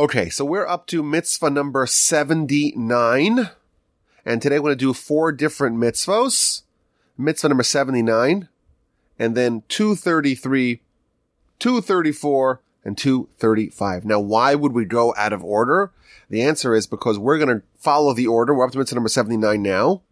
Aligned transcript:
Okay, 0.00 0.28
so 0.28 0.44
we're 0.44 0.68
up 0.68 0.86
to 0.86 1.02
mitzvah 1.02 1.50
number 1.50 1.84
79. 1.84 3.50
And 4.24 4.40
today 4.40 4.60
we're 4.60 4.68
going 4.68 4.78
to 4.78 4.84
do 4.84 4.94
four 4.94 5.32
different 5.32 5.76
mitzvahs. 5.76 6.62
Mitzvah 7.16 7.48
number 7.48 7.64
79, 7.64 8.48
and 9.18 9.36
then 9.36 9.64
233, 9.66 10.82
234, 11.58 12.60
and 12.84 12.96
235. 12.96 14.04
Now, 14.04 14.20
why 14.20 14.54
would 14.54 14.70
we 14.70 14.84
go 14.84 15.12
out 15.16 15.32
of 15.32 15.42
order? 15.42 15.90
The 16.30 16.42
answer 16.42 16.76
is 16.76 16.86
because 16.86 17.18
we're 17.18 17.44
going 17.44 17.58
to 17.58 17.66
follow 17.76 18.14
the 18.14 18.28
order. 18.28 18.54
We're 18.54 18.66
up 18.66 18.70
to 18.70 18.78
mitzvah 18.78 18.94
number 18.94 19.08
79 19.08 19.60
now, 19.60 20.02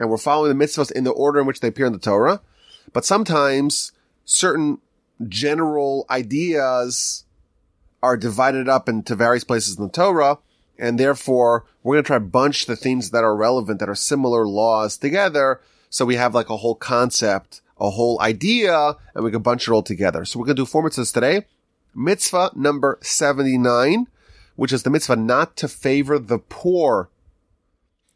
and 0.00 0.10
we're 0.10 0.16
following 0.16 0.58
the 0.58 0.64
mitzvahs 0.64 0.90
in 0.90 1.04
the 1.04 1.12
order 1.12 1.38
in 1.38 1.46
which 1.46 1.60
they 1.60 1.68
appear 1.68 1.86
in 1.86 1.92
the 1.92 2.00
Torah. 2.00 2.40
But 2.92 3.04
sometimes 3.04 3.92
certain 4.24 4.78
general 5.28 6.04
ideas 6.10 7.26
are 8.02 8.16
divided 8.16 8.68
up 8.68 8.88
into 8.88 9.14
various 9.14 9.44
places 9.44 9.78
in 9.78 9.84
the 9.84 9.90
Torah, 9.90 10.38
and 10.78 10.98
therefore 10.98 11.64
we're 11.82 11.96
going 11.96 12.04
to 12.04 12.06
try 12.06 12.16
to 12.16 12.24
bunch 12.24 12.66
the 12.66 12.76
things 12.76 13.10
that 13.10 13.24
are 13.24 13.36
relevant, 13.36 13.80
that 13.80 13.88
are 13.88 13.94
similar 13.94 14.46
laws 14.46 14.96
together, 14.96 15.60
so 15.90 16.04
we 16.04 16.16
have 16.16 16.34
like 16.34 16.48
a 16.48 16.56
whole 16.56 16.74
concept, 16.74 17.60
a 17.78 17.90
whole 17.90 18.20
idea, 18.20 18.96
and 19.14 19.24
we 19.24 19.30
can 19.30 19.42
bunch 19.42 19.66
it 19.66 19.72
all 19.72 19.82
together. 19.82 20.24
So 20.24 20.38
we're 20.38 20.46
going 20.46 20.56
to 20.56 20.62
do 20.62 20.66
four 20.66 20.82
mitzvahs 20.82 21.12
today. 21.12 21.46
Mitzvah 21.94 22.52
number 22.54 22.98
79, 23.02 24.06
which 24.56 24.72
is 24.72 24.84
the 24.84 24.90
mitzvah 24.90 25.16
not 25.16 25.56
to 25.56 25.68
favor 25.68 26.18
the 26.18 26.38
poor 26.38 27.10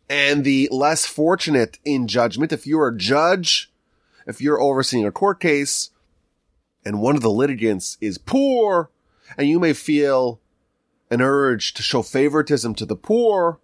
and 0.08 0.44
the 0.44 0.68
less 0.70 1.06
fortunate 1.06 1.78
in 1.84 2.06
judgment. 2.06 2.52
If 2.52 2.66
you're 2.66 2.88
a 2.88 2.96
judge, 2.96 3.72
if 4.26 4.40
you're 4.40 4.60
overseeing 4.60 5.06
a 5.06 5.12
court 5.12 5.40
case, 5.40 5.90
and 6.84 7.00
one 7.00 7.16
of 7.16 7.22
the 7.22 7.30
litigants 7.30 7.96
is 8.00 8.18
poor, 8.18 8.90
and 9.36 9.48
you 9.48 9.58
may 9.58 9.72
feel 9.72 10.40
an 11.10 11.20
urge 11.20 11.74
to 11.74 11.82
show 11.82 12.02
favoritism 12.02 12.74
to 12.74 12.86
the 12.86 12.96
poor, 12.96 13.58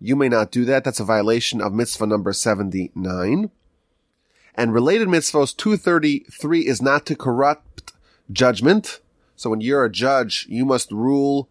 you 0.00 0.16
may 0.16 0.28
not 0.28 0.50
do 0.50 0.64
that. 0.64 0.84
That's 0.84 1.00
a 1.00 1.04
violation 1.04 1.60
of 1.60 1.72
mitzvah 1.72 2.06
number 2.06 2.32
79. 2.32 3.50
And 4.54 4.74
related 4.74 5.08
mitzvahs 5.08 5.56
233 5.56 6.66
is 6.66 6.82
not 6.82 7.06
to 7.06 7.16
corrupt 7.16 7.92
judgment. 8.30 9.00
So 9.36 9.50
when 9.50 9.60
you're 9.60 9.84
a 9.84 9.90
judge, 9.90 10.46
you 10.48 10.64
must 10.64 10.90
rule 10.90 11.48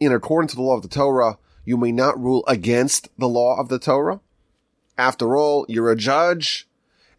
in 0.00 0.12
accordance 0.12 0.52
to 0.52 0.56
the 0.56 0.62
law 0.62 0.76
of 0.76 0.82
the 0.82 0.88
Torah. 0.88 1.38
You 1.64 1.76
may 1.76 1.92
not 1.92 2.20
rule 2.20 2.44
against 2.46 3.08
the 3.18 3.28
law 3.28 3.58
of 3.58 3.68
the 3.68 3.78
Torah. 3.78 4.20
After 4.98 5.36
all, 5.36 5.66
you're 5.68 5.90
a 5.90 5.96
judge 5.96 6.68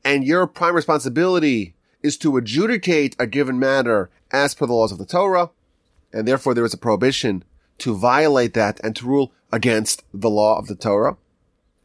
and 0.03 0.23
your 0.23 0.47
prime 0.47 0.75
responsibility 0.75 1.74
is 2.05 2.17
to 2.17 2.37
adjudicate 2.37 3.15
a 3.17 3.25
given 3.25 3.57
matter 3.57 4.11
as 4.31 4.53
per 4.53 4.67
the 4.67 4.73
laws 4.73 4.91
of 4.91 4.99
the 4.99 5.05
Torah. 5.05 5.49
And 6.13 6.27
therefore 6.27 6.53
there 6.53 6.63
is 6.63 6.73
a 6.73 6.77
prohibition 6.77 7.43
to 7.79 7.95
violate 7.95 8.53
that 8.53 8.79
and 8.83 8.95
to 8.95 9.05
rule 9.05 9.33
against 9.51 10.03
the 10.13 10.29
law 10.29 10.57
of 10.57 10.67
the 10.67 10.75
Torah. 10.75 11.17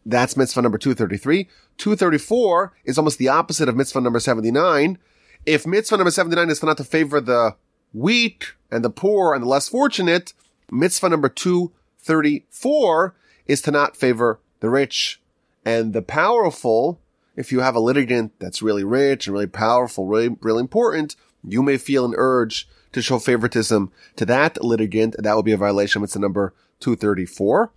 That's 0.05 0.37
mitzvah 0.37 0.63
number 0.63 0.79
233. 0.79 1.49
234 1.79 2.73
is 2.85 2.99
almost 2.99 3.19
the 3.19 3.29
opposite 3.29 3.69
of 3.69 3.77
mitzvah 3.77 4.01
number 4.01 4.21
79. 4.21 4.99
If 5.47 5.67
mitzvah 5.67 5.97
number 5.97 6.11
79 6.11 6.51
is 6.51 6.63
not 6.63 6.77
to 6.77 6.85
favor 6.85 7.21
the 7.21 7.57
weak 7.93 8.55
and 8.71 8.85
the 8.85 8.91
poor 8.91 9.35
and 9.35 9.43
the 9.43 9.49
less 9.49 9.69
fortunate, 9.69 10.35
mitzvah 10.71 11.09
number 11.09 11.29
234 11.29 13.15
is 13.47 13.63
to 13.63 13.71
not 13.71 13.97
favor 13.97 14.39
the 14.61 14.69
rich 14.69 15.21
and 15.65 15.93
the 15.93 16.03
powerful. 16.03 17.01
If 17.37 17.53
you 17.53 17.61
have 17.61 17.77
a 17.77 17.81
litigant 17.81 18.33
that's 18.39 18.63
really 18.63 18.85
rich 18.85 19.27
and 19.27 19.35
really 19.35 19.47
powerful, 19.47 20.07
really, 20.07 20.37
really 20.41 20.61
important, 20.61 21.17
you 21.47 21.63
may 21.63 21.79
feel 21.79 22.05
an 22.05 22.15
urge 22.17 22.69
to 22.93 23.03
show 23.03 23.19
favoritism 23.19 23.93
to 24.17 24.27
that 24.27 24.63
litigant. 24.63 25.15
That 25.19 25.37
would 25.37 25.45
be 25.45 25.53
a 25.53 25.57
violation. 25.57 26.03
It's 26.03 26.15
the 26.15 26.21
number 26.21 26.55
234. 26.81 27.73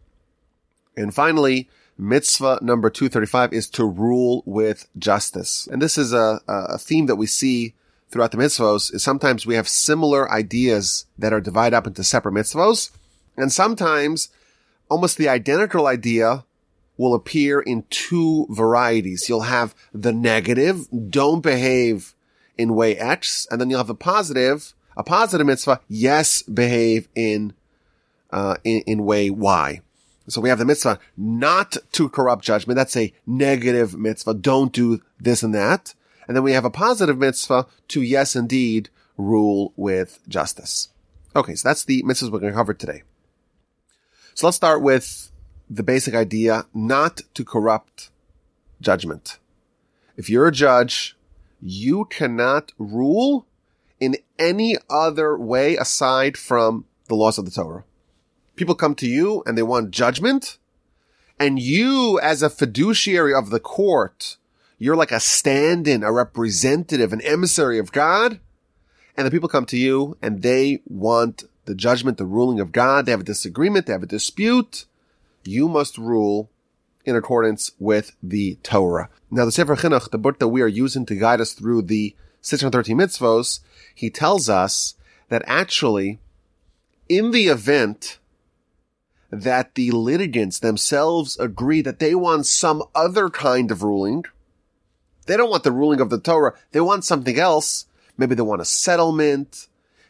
And 0.97 1.13
finally, 1.13 1.69
mitzvah 1.97 2.59
number 2.61 2.89
235 2.89 3.53
is 3.53 3.69
to 3.71 3.85
rule 3.85 4.43
with 4.45 4.87
justice. 4.97 5.67
And 5.71 5.81
this 5.81 5.97
is 5.97 6.13
a, 6.13 6.41
a 6.47 6.77
theme 6.77 7.05
that 7.05 7.15
we 7.15 7.27
see 7.27 7.75
throughout 8.09 8.31
the 8.31 8.37
mitzvahs 8.37 8.93
is 8.93 9.03
sometimes 9.03 9.45
we 9.45 9.55
have 9.55 9.67
similar 9.67 10.31
ideas 10.31 11.05
that 11.17 11.33
are 11.33 11.41
divided 11.41 11.75
up 11.75 11.87
into 11.87 12.03
separate 12.03 12.33
mitzvahs. 12.33 12.91
And 13.35 13.51
sometimes 13.51 14.29
almost 14.89 15.17
the 15.17 15.29
identical 15.29 15.87
idea 15.87 16.45
will 16.97 17.13
appear 17.13 17.59
in 17.59 17.85
two 17.89 18.47
varieties. 18.49 19.27
You'll 19.27 19.41
have 19.41 19.75
the 19.93 20.13
negative, 20.13 20.87
don't 21.09 21.41
behave 21.41 22.13
in 22.57 22.75
way 22.75 22.97
X, 22.97 23.47
and 23.49 23.59
then 23.59 23.69
you'll 23.69 23.79
have 23.79 23.87
the 23.87 23.95
positive, 23.95 24.73
a 24.95 25.03
positive 25.03 25.47
mitzvah, 25.47 25.81
yes, 25.87 26.43
behave 26.43 27.07
in 27.15 27.53
uh, 28.31 28.57
in, 28.63 28.81
in 28.87 29.05
way 29.05 29.29
Y. 29.29 29.81
So 30.27 30.41
we 30.41 30.49
have 30.49 30.59
the 30.59 30.65
mitzvah 30.65 30.99
not 31.17 31.77
to 31.91 32.09
corrupt 32.09 32.43
judgment. 32.43 32.77
That's 32.77 32.95
a 32.95 33.13
negative 33.27 33.95
mitzvah. 33.97 34.35
Don't 34.35 34.71
do 34.71 35.01
this 35.19 35.43
and 35.43 35.53
that. 35.53 35.93
And 36.27 36.35
then 36.35 36.43
we 36.43 36.53
have 36.53 36.65
a 36.65 36.69
positive 36.69 37.17
mitzvah 37.17 37.67
to 37.89 38.01
yes, 38.01 38.35
indeed, 38.35 38.89
rule 39.17 39.73
with 39.75 40.19
justice. 40.27 40.89
Okay. 41.35 41.55
So 41.55 41.67
that's 41.67 41.83
the 41.83 42.01
mitzvahs 42.03 42.31
we're 42.31 42.39
going 42.39 42.53
to 42.53 42.57
cover 42.57 42.73
today. 42.73 43.03
So 44.33 44.47
let's 44.47 44.57
start 44.57 44.81
with 44.81 45.31
the 45.69 45.83
basic 45.83 46.13
idea 46.13 46.65
not 46.73 47.21
to 47.33 47.45
corrupt 47.45 48.09
judgment. 48.81 49.39
If 50.17 50.29
you're 50.29 50.47
a 50.47 50.51
judge, 50.51 51.17
you 51.61 52.05
cannot 52.05 52.71
rule 52.77 53.47
in 53.99 54.17
any 54.37 54.77
other 54.89 55.37
way 55.37 55.75
aside 55.75 56.37
from 56.37 56.85
the 57.07 57.15
laws 57.15 57.37
of 57.37 57.45
the 57.45 57.51
Torah 57.51 57.85
people 58.55 58.75
come 58.75 58.95
to 58.95 59.07
you 59.07 59.43
and 59.45 59.57
they 59.57 59.63
want 59.63 59.91
judgment. 59.91 60.57
And 61.39 61.59
you, 61.59 62.19
as 62.21 62.41
a 62.41 62.49
fiduciary 62.49 63.33
of 63.33 63.49
the 63.49 63.59
court, 63.59 64.37
you're 64.77 64.95
like 64.95 65.11
a 65.11 65.19
stand-in, 65.19 66.03
a 66.03 66.11
representative, 66.11 67.11
an 67.11 67.21
emissary 67.21 67.79
of 67.79 67.91
God. 67.91 68.39
And 69.17 69.25
the 69.25 69.31
people 69.31 69.49
come 69.49 69.65
to 69.67 69.77
you 69.77 70.17
and 70.21 70.41
they 70.41 70.81
want 70.85 71.43
the 71.65 71.75
judgment, 71.75 72.17
the 72.17 72.25
ruling 72.25 72.59
of 72.59 72.71
God. 72.71 73.05
They 73.05 73.11
have 73.11 73.21
a 73.21 73.25
disagreement. 73.25 73.85
They 73.85 73.93
have 73.93 74.03
a 74.03 74.07
dispute. 74.07 74.85
You 75.43 75.67
must 75.67 75.97
rule 75.97 76.49
in 77.05 77.15
accordance 77.15 77.71
with 77.79 78.15
the 78.21 78.55
Torah. 78.63 79.09
Now, 79.29 79.45
the 79.45 79.51
Sefer 79.51 79.75
Chinuch, 79.75 80.11
the 80.11 80.17
book 80.17 80.39
that 80.39 80.47
we 80.47 80.61
are 80.61 80.67
using 80.67 81.05
to 81.07 81.15
guide 81.15 81.41
us 81.41 81.53
through 81.53 81.83
the 81.83 82.15
613 82.41 82.97
mitzvos, 82.97 83.59
he 83.93 84.09
tells 84.09 84.49
us 84.49 84.95
that 85.29 85.43
actually, 85.45 86.19
in 87.09 87.31
the 87.31 87.47
event 87.47 88.19
that 89.33 89.73
the 89.73 89.89
litigants 89.89 90.59
themselves 90.59 91.39
agree 91.39 91.81
that 91.81 91.97
they 91.97 92.13
want 92.13 92.45
some 92.45 92.83
other 92.93 93.29
kind 93.31 93.71
of 93.71 93.81
ruling. 93.81 94.23
They 95.25 95.35
don't 95.35 95.49
want 95.49 95.63
the 95.63 95.71
ruling 95.71 95.99
of 95.99 96.11
the 96.11 96.19
Torah. 96.19 96.53
They 96.71 96.81
want 96.81 97.03
something 97.03 97.39
else. 97.39 97.87
Maybe 98.15 98.35
they 98.35 98.43
want 98.43 98.61
a 98.61 98.65
settlement. 98.65 99.67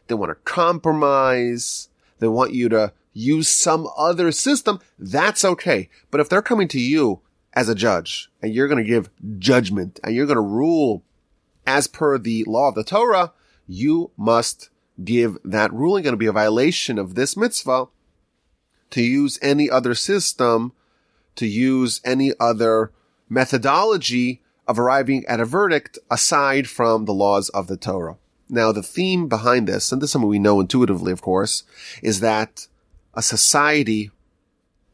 They 0.07 0.16
want 0.16 0.31
a 0.31 0.35
compromise. 0.35 1.88
They 2.19 2.27
want 2.27 2.53
you 2.53 2.67
to 2.69 2.91
use 3.13 3.47
some 3.47 3.88
other 3.97 4.31
system. 4.31 4.79
That's 4.97 5.46
okay. 5.46 5.90
But 6.12 6.19
if 6.19 6.29
they're 6.29 6.41
coming 6.41 6.68
to 6.69 6.79
you 6.79 7.22
as 7.53 7.69
a 7.69 7.75
judge 7.75 8.29
and 8.41 8.53
you're 8.53 8.68
going 8.68 8.84
to 8.84 8.90
give 8.90 9.09
judgment 9.40 10.00
and 10.03 10.16
you're 10.16 10.25
going 10.25 10.35
to 10.35 10.41
rule 10.41 11.03
as 11.66 11.88
per 11.88 12.18
the 12.18 12.44
law 12.46 12.69
of 12.69 12.75
the 12.75 12.84
Torah, 12.84 13.31
you 13.68 14.12
must 14.18 14.69
give 15.03 15.38
that 15.44 15.73
ruling 15.73 16.03
going 16.03 16.13
to 16.13 16.18
be 16.18 16.25
a 16.25 16.31
violation 16.31 17.00
of 17.00 17.16
this 17.16 17.38
mitzvah 17.38 17.88
to 18.91 19.02
use 19.02 19.40
any 19.41 19.69
other 19.69 19.96
system, 19.96 20.73
to 21.35 21.47
use 21.47 22.02
any 22.03 22.34
other 22.40 22.91
methodology 23.29 24.41
of 24.68 24.78
arriving 24.78 25.25
at 25.28 25.40
a 25.40 25.46
verdict 25.46 25.97
aside 26.12 26.69
from 26.69 27.06
the 27.06 27.13
laws 27.13 27.50
of 27.50 27.68
the 27.68 27.78
Torah. 27.78 28.18
Now, 28.50 28.72
the 28.72 28.84
theme 28.84 29.28
behind 29.28 29.68
this, 29.68 29.91
and 29.91 30.02
this 30.02 30.09
is 30.09 30.12
something 30.12 30.29
we 30.29 30.38
know 30.38 30.59
intuitively, 30.59 31.12
of 31.12 31.22
course, 31.22 31.63
is 32.03 32.19
that 32.19 32.67
a 33.13 33.21
society 33.21 34.11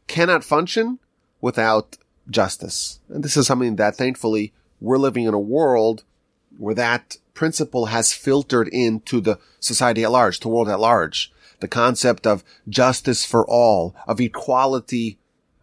cannot 0.06 0.44
function 0.44 0.98
without 1.40 1.96
justice. 2.28 3.00
And 3.08 3.22
this 3.22 3.36
is 3.36 3.46
something 3.46 3.76
that 3.76 3.96
thankfully 3.96 4.52
we're 4.80 4.98
living 4.98 5.24
in 5.24 5.34
a 5.34 5.38
world 5.38 6.04
where 6.58 6.74
that 6.74 7.16
principle 7.34 7.86
has 7.86 8.12
filtered 8.12 8.68
into 8.68 9.20
the 9.20 9.38
society 9.60 10.04
at 10.04 10.10
large, 10.10 10.40
to 10.40 10.48
world 10.48 10.68
at 10.68 10.80
large 10.80 11.32
the 11.60 11.68
concept 11.68 12.26
of 12.26 12.42
justice 12.68 13.24
for 13.24 13.46
all, 13.46 13.94
of 14.06 14.20
equality 14.20 15.18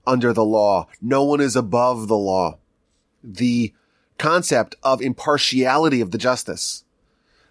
under 0.06 0.32
the 0.32 0.46
law. 0.46 0.88
No 1.02 1.24
one 1.24 1.42
is 1.42 1.56
above 1.56 2.08
the 2.08 2.18
law. 2.18 2.60
The 3.24 3.74
concept 4.18 4.76
of 4.84 5.02
impartiality 5.02 6.00
of 6.00 6.12
the 6.12 6.18
justice, 6.18 6.84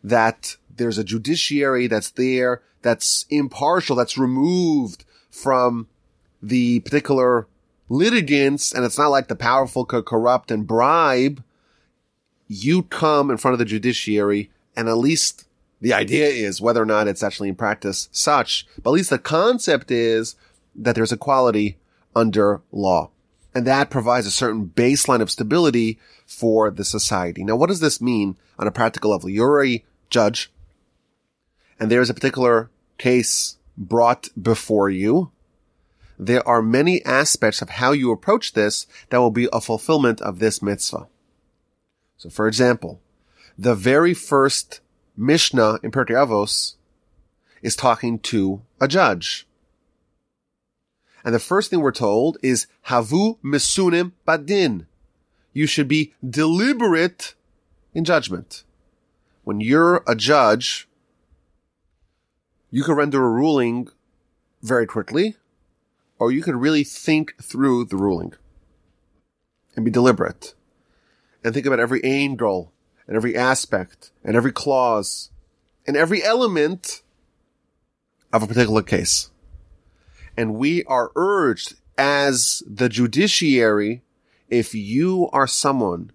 that 0.02 0.56
there's 0.74 0.98
a 0.98 1.04
judiciary 1.04 1.86
that's 1.86 2.10
there, 2.10 2.62
that's 2.86 3.26
impartial, 3.28 3.96
that's 3.96 4.16
removed 4.16 5.04
from 5.30 5.88
the 6.42 6.80
particular 6.80 7.46
litigants, 7.88 8.72
and 8.72 8.84
it's 8.84 8.98
not 8.98 9.08
like 9.08 9.28
the 9.28 9.36
powerful 9.36 9.84
could 9.84 10.04
corrupt 10.04 10.50
and 10.50 10.66
bribe. 10.66 11.42
You 12.48 12.82
come 12.84 13.30
in 13.30 13.38
front 13.38 13.54
of 13.54 13.58
the 13.58 13.64
judiciary 13.64 14.50
and 14.76 14.88
at 14.88 14.98
least 14.98 15.46
The 15.80 15.92
idea 15.92 16.26
is 16.26 16.60
whether 16.60 16.82
or 16.82 16.86
not 16.86 17.08
it's 17.08 17.22
actually 17.22 17.48
in 17.48 17.54
practice 17.54 18.08
such, 18.10 18.66
but 18.82 18.90
at 18.90 18.94
least 18.94 19.10
the 19.10 19.18
concept 19.18 19.90
is 19.90 20.34
that 20.74 20.94
there's 20.94 21.12
equality 21.12 21.76
under 22.14 22.62
law. 22.72 23.10
And 23.54 23.66
that 23.66 23.90
provides 23.90 24.26
a 24.26 24.30
certain 24.30 24.66
baseline 24.74 25.20
of 25.20 25.30
stability 25.30 25.98
for 26.26 26.70
the 26.70 26.84
society. 26.84 27.44
Now, 27.44 27.56
what 27.56 27.68
does 27.68 27.80
this 27.80 28.00
mean 28.00 28.36
on 28.58 28.66
a 28.66 28.72
practical 28.72 29.10
level? 29.10 29.28
You're 29.28 29.64
a 29.64 29.84
judge 30.10 30.50
and 31.78 31.90
there's 31.90 32.10
a 32.10 32.14
particular 32.14 32.70
case 32.98 33.56
brought 33.76 34.28
before 34.40 34.90
you. 34.90 35.30
There 36.18 36.46
are 36.48 36.62
many 36.62 37.04
aspects 37.04 37.60
of 37.60 37.68
how 37.68 37.92
you 37.92 38.10
approach 38.10 38.52
this 38.52 38.86
that 39.10 39.18
will 39.18 39.30
be 39.30 39.48
a 39.52 39.60
fulfillment 39.60 40.20
of 40.22 40.38
this 40.38 40.62
mitzvah. 40.62 41.08
So 42.16 42.30
for 42.30 42.48
example, 42.48 43.00
the 43.58 43.74
very 43.74 44.14
first 44.14 44.80
Mishnah 45.16 45.78
in 45.82 45.90
Pirkei 45.90 46.14
Avos 46.14 46.74
is 47.62 47.76
talking 47.76 48.18
to 48.20 48.62
a 48.80 48.88
judge. 48.88 49.46
And 51.24 51.34
the 51.34 51.40
first 51.40 51.70
thing 51.70 51.80
we're 51.80 51.92
told 51.92 52.38
is 52.42 52.66
havu 52.86 53.38
misunim 53.42 54.12
badin. 54.26 54.86
You 55.52 55.66
should 55.66 55.88
be 55.88 56.14
deliberate 56.28 57.34
in 57.94 58.04
judgment. 58.04 58.62
When 59.42 59.60
you're 59.60 60.04
a 60.06 60.14
judge, 60.14 60.86
you 62.70 62.82
can 62.82 62.94
render 62.94 63.24
a 63.24 63.30
ruling 63.30 63.88
very 64.62 64.86
quickly, 64.86 65.36
or 66.18 66.32
you 66.32 66.42
can 66.42 66.58
really 66.58 66.84
think 66.84 67.34
through 67.42 67.84
the 67.84 67.96
ruling 67.96 68.34
and 69.74 69.84
be 69.84 69.90
deliberate 69.90 70.54
and 71.44 71.54
think 71.54 71.66
about 71.66 71.80
every 71.80 72.02
angle 72.02 72.72
and 73.06 73.16
every 73.16 73.36
aspect 73.36 74.10
and 74.24 74.36
every 74.36 74.52
clause 74.52 75.30
and 75.86 75.96
every 75.96 76.24
element 76.24 77.02
of 78.32 78.42
a 78.42 78.46
particular 78.46 78.82
case. 78.82 79.30
And 80.36 80.54
we 80.54 80.82
are 80.84 81.12
urged 81.14 81.74
as 81.96 82.62
the 82.66 82.88
judiciary, 82.88 84.02
if 84.48 84.74
you 84.74 85.28
are 85.32 85.46
someone 85.46 86.10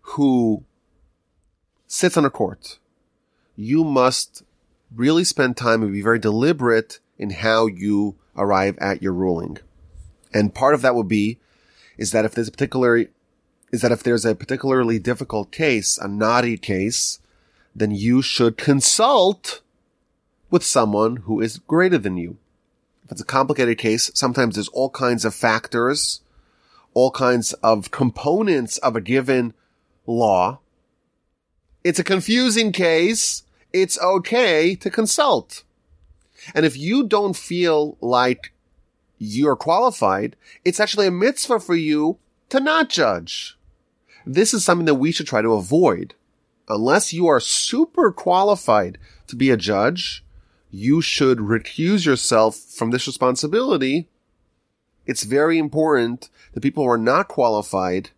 who 0.00 0.64
sits 1.86 2.16
on 2.16 2.24
a 2.24 2.30
court, 2.30 2.78
you 3.56 3.84
must 3.84 4.42
really 4.94 5.24
spend 5.24 5.56
time 5.56 5.82
and 5.82 5.92
be 5.92 6.02
very 6.02 6.18
deliberate 6.18 7.00
in 7.18 7.30
how 7.30 7.66
you 7.66 8.16
arrive 8.36 8.76
at 8.78 9.02
your 9.02 9.12
ruling. 9.12 9.58
And 10.32 10.54
part 10.54 10.74
of 10.74 10.82
that 10.82 10.94
would 10.94 11.08
be 11.08 11.38
is 11.96 12.10
that 12.10 12.24
if 12.24 12.34
there's 12.34 12.48
a 12.48 12.52
particular 12.52 13.06
is 13.70 13.80
that 13.80 13.92
if 13.92 14.02
there's 14.04 14.24
a 14.24 14.36
particularly 14.36 15.00
difficult 15.00 15.50
case, 15.50 15.98
a 15.98 16.06
knotty 16.06 16.56
case, 16.56 17.18
then 17.74 17.90
you 17.90 18.22
should 18.22 18.56
consult 18.56 19.62
with 20.48 20.62
someone 20.62 21.16
who 21.16 21.40
is 21.40 21.58
greater 21.58 21.98
than 21.98 22.16
you. 22.16 22.36
If 23.04 23.12
it's 23.12 23.20
a 23.20 23.24
complicated 23.24 23.78
case, 23.78 24.10
sometimes 24.14 24.54
there's 24.54 24.68
all 24.68 24.90
kinds 24.90 25.24
of 25.24 25.34
factors, 25.34 26.20
all 26.94 27.10
kinds 27.10 27.52
of 27.54 27.90
components 27.90 28.78
of 28.78 28.94
a 28.94 29.00
given 29.00 29.54
law. 30.06 30.60
It's 31.82 31.98
a 31.98 32.04
confusing 32.04 32.70
case. 32.70 33.42
It's 33.74 34.00
okay 34.00 34.76
to 34.76 34.88
consult. 34.88 35.64
And 36.54 36.64
if 36.64 36.76
you 36.76 37.08
don't 37.08 37.36
feel 37.36 37.98
like 38.00 38.52
you're 39.18 39.56
qualified, 39.56 40.36
it's 40.64 40.78
actually 40.78 41.08
a 41.08 41.10
mitzvah 41.10 41.58
for 41.58 41.74
you 41.74 42.18
to 42.50 42.60
not 42.60 42.88
judge. 42.88 43.58
This 44.24 44.54
is 44.54 44.64
something 44.64 44.86
that 44.86 44.94
we 44.94 45.10
should 45.10 45.26
try 45.26 45.42
to 45.42 45.54
avoid. 45.54 46.14
Unless 46.68 47.12
you 47.12 47.26
are 47.26 47.40
super 47.40 48.12
qualified 48.12 48.96
to 49.26 49.34
be 49.34 49.50
a 49.50 49.56
judge, 49.56 50.24
you 50.70 51.02
should 51.02 51.38
recuse 51.38 52.06
yourself 52.06 52.54
from 52.56 52.92
this 52.92 53.08
responsibility. 53.08 54.06
It's 55.04 55.24
very 55.24 55.58
important 55.58 56.30
that 56.52 56.62
people 56.62 56.84
who 56.84 56.90
are 56.90 56.96
not 56.96 57.26
qualified 57.26 58.10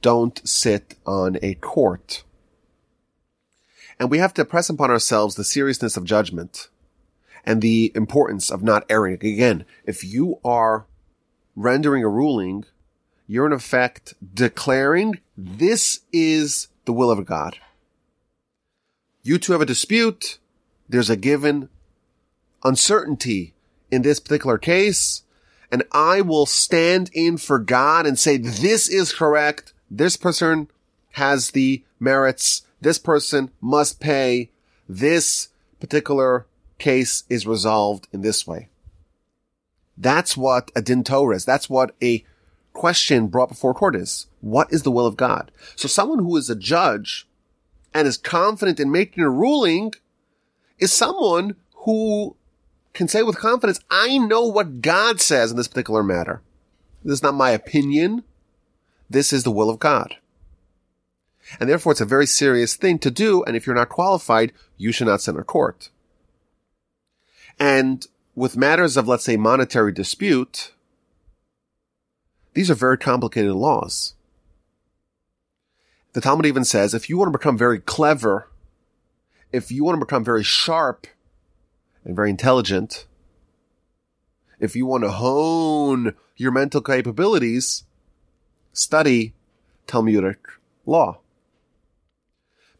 don't 0.00 0.40
sit 0.48 0.96
on 1.04 1.36
a 1.42 1.54
court. 1.56 2.24
And 3.98 4.10
we 4.10 4.18
have 4.18 4.34
to 4.34 4.44
press 4.44 4.68
upon 4.68 4.90
ourselves 4.90 5.34
the 5.34 5.44
seriousness 5.44 5.96
of 5.96 6.04
judgment 6.04 6.68
and 7.44 7.62
the 7.62 7.92
importance 7.94 8.50
of 8.50 8.62
not 8.62 8.84
erring. 8.88 9.14
Again, 9.14 9.64
if 9.84 10.02
you 10.02 10.40
are 10.44 10.86
rendering 11.54 12.02
a 12.02 12.08
ruling 12.08 12.64
you're 13.26 13.46
in 13.46 13.52
effect 13.52 14.14
declaring 14.34 15.20
this 15.36 16.00
is 16.12 16.68
the 16.84 16.92
will 16.92 17.10
of 17.10 17.24
God. 17.24 17.58
You 19.22 19.38
two 19.38 19.52
have 19.52 19.62
a 19.62 19.66
dispute. 19.66 20.38
There's 20.88 21.08
a 21.08 21.16
given 21.16 21.70
uncertainty 22.62 23.54
in 23.90 24.02
this 24.02 24.20
particular 24.20 24.58
case. 24.58 25.22
And 25.70 25.84
I 25.92 26.20
will 26.20 26.46
stand 26.46 27.10
in 27.14 27.38
for 27.38 27.58
God 27.58 28.06
and 28.06 28.18
say, 28.18 28.36
this 28.36 28.88
is 28.88 29.12
correct. 29.12 29.72
This 29.90 30.16
person 30.16 30.68
has 31.12 31.50
the 31.50 31.82
merits. 31.98 32.62
This 32.84 32.98
person 32.98 33.50
must 33.62 33.98
pay. 33.98 34.50
This 34.86 35.48
particular 35.80 36.46
case 36.78 37.24
is 37.30 37.46
resolved 37.46 38.06
in 38.12 38.20
this 38.20 38.46
way. 38.46 38.68
That's 39.96 40.36
what 40.36 40.70
a 40.76 40.82
din 40.82 41.02
is. 41.32 41.44
That's 41.46 41.70
what 41.70 41.94
a 42.02 42.24
question 42.74 43.28
brought 43.28 43.48
before 43.48 43.72
court 43.72 43.96
is, 43.96 44.26
what 44.42 44.70
is 44.70 44.82
the 44.82 44.90
will 44.90 45.06
of 45.06 45.16
God? 45.16 45.50
So 45.76 45.88
someone 45.88 46.18
who 46.18 46.36
is 46.36 46.50
a 46.50 46.54
judge 46.54 47.26
and 47.94 48.06
is 48.06 48.18
confident 48.18 48.78
in 48.78 48.92
making 48.92 49.24
a 49.24 49.30
ruling 49.30 49.94
is 50.78 50.92
someone 50.92 51.56
who 51.86 52.36
can 52.92 53.08
say 53.08 53.22
with 53.22 53.38
confidence, 53.38 53.80
I 53.90 54.18
know 54.18 54.46
what 54.46 54.82
God 54.82 55.22
says 55.22 55.52
in 55.52 55.56
this 55.56 55.68
particular 55.68 56.02
matter. 56.02 56.42
This 57.02 57.14
is 57.14 57.22
not 57.22 57.34
my 57.34 57.50
opinion. 57.50 58.24
This 59.08 59.32
is 59.32 59.44
the 59.44 59.50
will 59.50 59.70
of 59.70 59.78
God. 59.78 60.16
And 61.60 61.68
therefore 61.68 61.92
it's 61.92 62.00
a 62.00 62.06
very 62.06 62.26
serious 62.26 62.74
thing 62.76 62.98
to 63.00 63.10
do. 63.10 63.42
And 63.44 63.56
if 63.56 63.66
you're 63.66 63.76
not 63.76 63.88
qualified, 63.88 64.52
you 64.76 64.92
should 64.92 65.06
not 65.06 65.26
in 65.26 65.36
a 65.36 65.44
court. 65.44 65.90
And 67.58 68.06
with 68.34 68.56
matters 68.56 68.96
of, 68.96 69.06
let's 69.06 69.24
say, 69.24 69.36
monetary 69.36 69.92
dispute, 69.92 70.72
these 72.54 72.70
are 72.70 72.74
very 72.74 72.98
complicated 72.98 73.52
laws. 73.52 74.14
The 76.12 76.20
Talmud 76.20 76.46
even 76.46 76.64
says 76.64 76.94
if 76.94 77.08
you 77.08 77.18
want 77.18 77.32
to 77.32 77.38
become 77.38 77.58
very 77.58 77.80
clever, 77.80 78.48
if 79.52 79.70
you 79.70 79.84
want 79.84 79.98
to 79.98 80.04
become 80.04 80.24
very 80.24 80.44
sharp 80.44 81.06
and 82.04 82.14
very 82.16 82.30
intelligent, 82.30 83.06
if 84.60 84.76
you 84.76 84.86
want 84.86 85.04
to 85.04 85.10
hone 85.10 86.14
your 86.36 86.52
mental 86.52 86.80
capabilities, 86.80 87.84
study 88.72 89.34
Talmudic 89.86 90.38
law. 90.86 91.18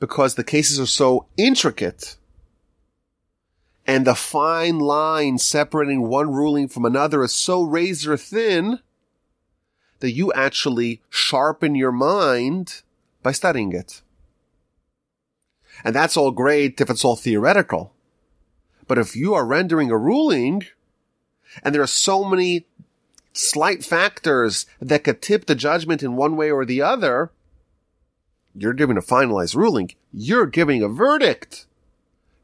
Because 0.04 0.34
the 0.34 0.44
cases 0.44 0.78
are 0.78 0.84
so 0.84 1.28
intricate 1.38 2.16
and 3.86 4.06
the 4.06 4.14
fine 4.14 4.78
line 4.78 5.38
separating 5.38 6.06
one 6.06 6.30
ruling 6.30 6.68
from 6.68 6.84
another 6.84 7.24
is 7.24 7.32
so 7.32 7.62
razor 7.62 8.18
thin 8.18 8.80
that 10.00 10.10
you 10.10 10.30
actually 10.34 11.00
sharpen 11.08 11.74
your 11.74 11.90
mind 11.90 12.82
by 13.22 13.32
studying 13.32 13.72
it. 13.72 14.02
And 15.82 15.94
that's 15.94 16.18
all 16.18 16.32
great 16.32 16.78
if 16.82 16.90
it's 16.90 17.02
all 17.02 17.16
theoretical. 17.16 17.94
But 18.86 18.98
if 18.98 19.16
you 19.16 19.32
are 19.32 19.46
rendering 19.46 19.90
a 19.90 19.96
ruling 19.96 20.64
and 21.62 21.74
there 21.74 21.80
are 21.80 21.86
so 21.86 22.24
many 22.24 22.66
slight 23.32 23.82
factors 23.82 24.66
that 24.82 25.02
could 25.02 25.22
tip 25.22 25.46
the 25.46 25.54
judgment 25.54 26.02
in 26.02 26.14
one 26.14 26.36
way 26.36 26.50
or 26.50 26.66
the 26.66 26.82
other, 26.82 27.30
you're 28.54 28.72
giving 28.72 28.96
a 28.96 29.02
finalized 29.02 29.56
ruling. 29.56 29.90
You're 30.12 30.46
giving 30.46 30.82
a 30.82 30.88
verdict. 30.88 31.66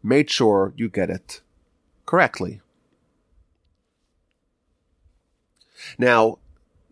Make 0.02 0.28
sure 0.28 0.72
you 0.76 0.88
get 0.88 1.10
it 1.10 1.40
correctly. 2.06 2.60
Now, 5.98 6.38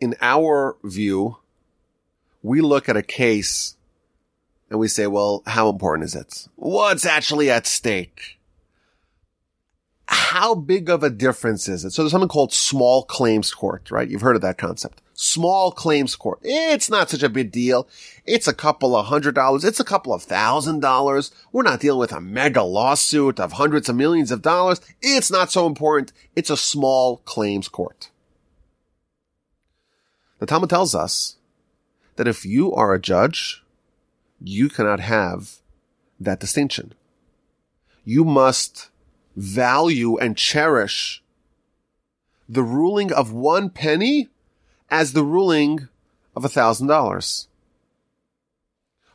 in 0.00 0.14
our 0.20 0.76
view, 0.84 1.38
we 2.42 2.60
look 2.60 2.88
at 2.88 2.96
a 2.96 3.02
case 3.02 3.76
and 4.70 4.78
we 4.78 4.88
say, 4.88 5.06
well, 5.06 5.42
how 5.46 5.68
important 5.68 6.04
is 6.04 6.14
it? 6.14 6.48
What's 6.56 7.06
actually 7.06 7.50
at 7.50 7.66
stake? 7.66 8.38
How 10.06 10.54
big 10.54 10.88
of 10.88 11.02
a 11.02 11.10
difference 11.10 11.68
is 11.68 11.84
it? 11.84 11.90
So 11.90 12.02
there's 12.02 12.12
something 12.12 12.28
called 12.28 12.52
small 12.52 13.04
claims 13.04 13.52
court, 13.52 13.90
right? 13.90 14.08
You've 14.08 14.22
heard 14.22 14.37
of 14.37 14.42
that 14.42 14.58
concept. 14.58 15.02
Small 15.20 15.72
claims 15.72 16.14
court. 16.14 16.38
It's 16.44 16.88
not 16.88 17.10
such 17.10 17.25
a 17.25 17.28
big 17.28 17.50
deal. 17.50 17.88
It's 18.25 18.46
a 18.46 18.54
couple 18.54 18.94
of 18.94 19.06
hundred 19.06 19.34
dollars. 19.34 19.64
It's 19.64 19.80
a 19.80 19.84
couple 19.84 20.14
of 20.14 20.22
thousand 20.22 20.78
dollars. 20.78 21.32
We're 21.50 21.64
not 21.64 21.80
dealing 21.80 21.98
with 21.98 22.12
a 22.12 22.20
mega 22.20 22.62
lawsuit 22.62 23.40
of 23.40 23.54
hundreds 23.54 23.88
of 23.88 23.96
millions 23.96 24.30
of 24.30 24.42
dollars. 24.42 24.80
It's 25.02 25.28
not 25.28 25.50
so 25.50 25.66
important. 25.66 26.12
It's 26.37 26.50
a 26.50 26.56
small 26.56 27.16
claims 27.25 27.66
court. 27.66 28.10
The 30.38 30.46
Talmud 30.46 30.70
tells 30.70 30.94
us 30.94 31.34
that 32.14 32.28
if 32.28 32.44
you 32.46 32.72
are 32.72 32.94
a 32.94 33.00
judge, 33.00 33.64
you 34.40 34.68
cannot 34.68 35.00
have 35.00 35.56
that 36.20 36.38
distinction. 36.38 36.94
you 38.04 38.25
must 38.25 38.88
value 39.37 40.16
and 40.16 40.37
cherish 40.37 41.22
the 42.48 42.62
ruling 42.62 43.12
of 43.12 43.32
one 43.32 43.68
penny 43.68 44.28
as 44.90 45.12
the 45.12 45.25
ruling 45.25 45.88
of 46.35 46.45
a 46.45 46.49
thousand 46.49 46.87
dollars. 46.87 47.49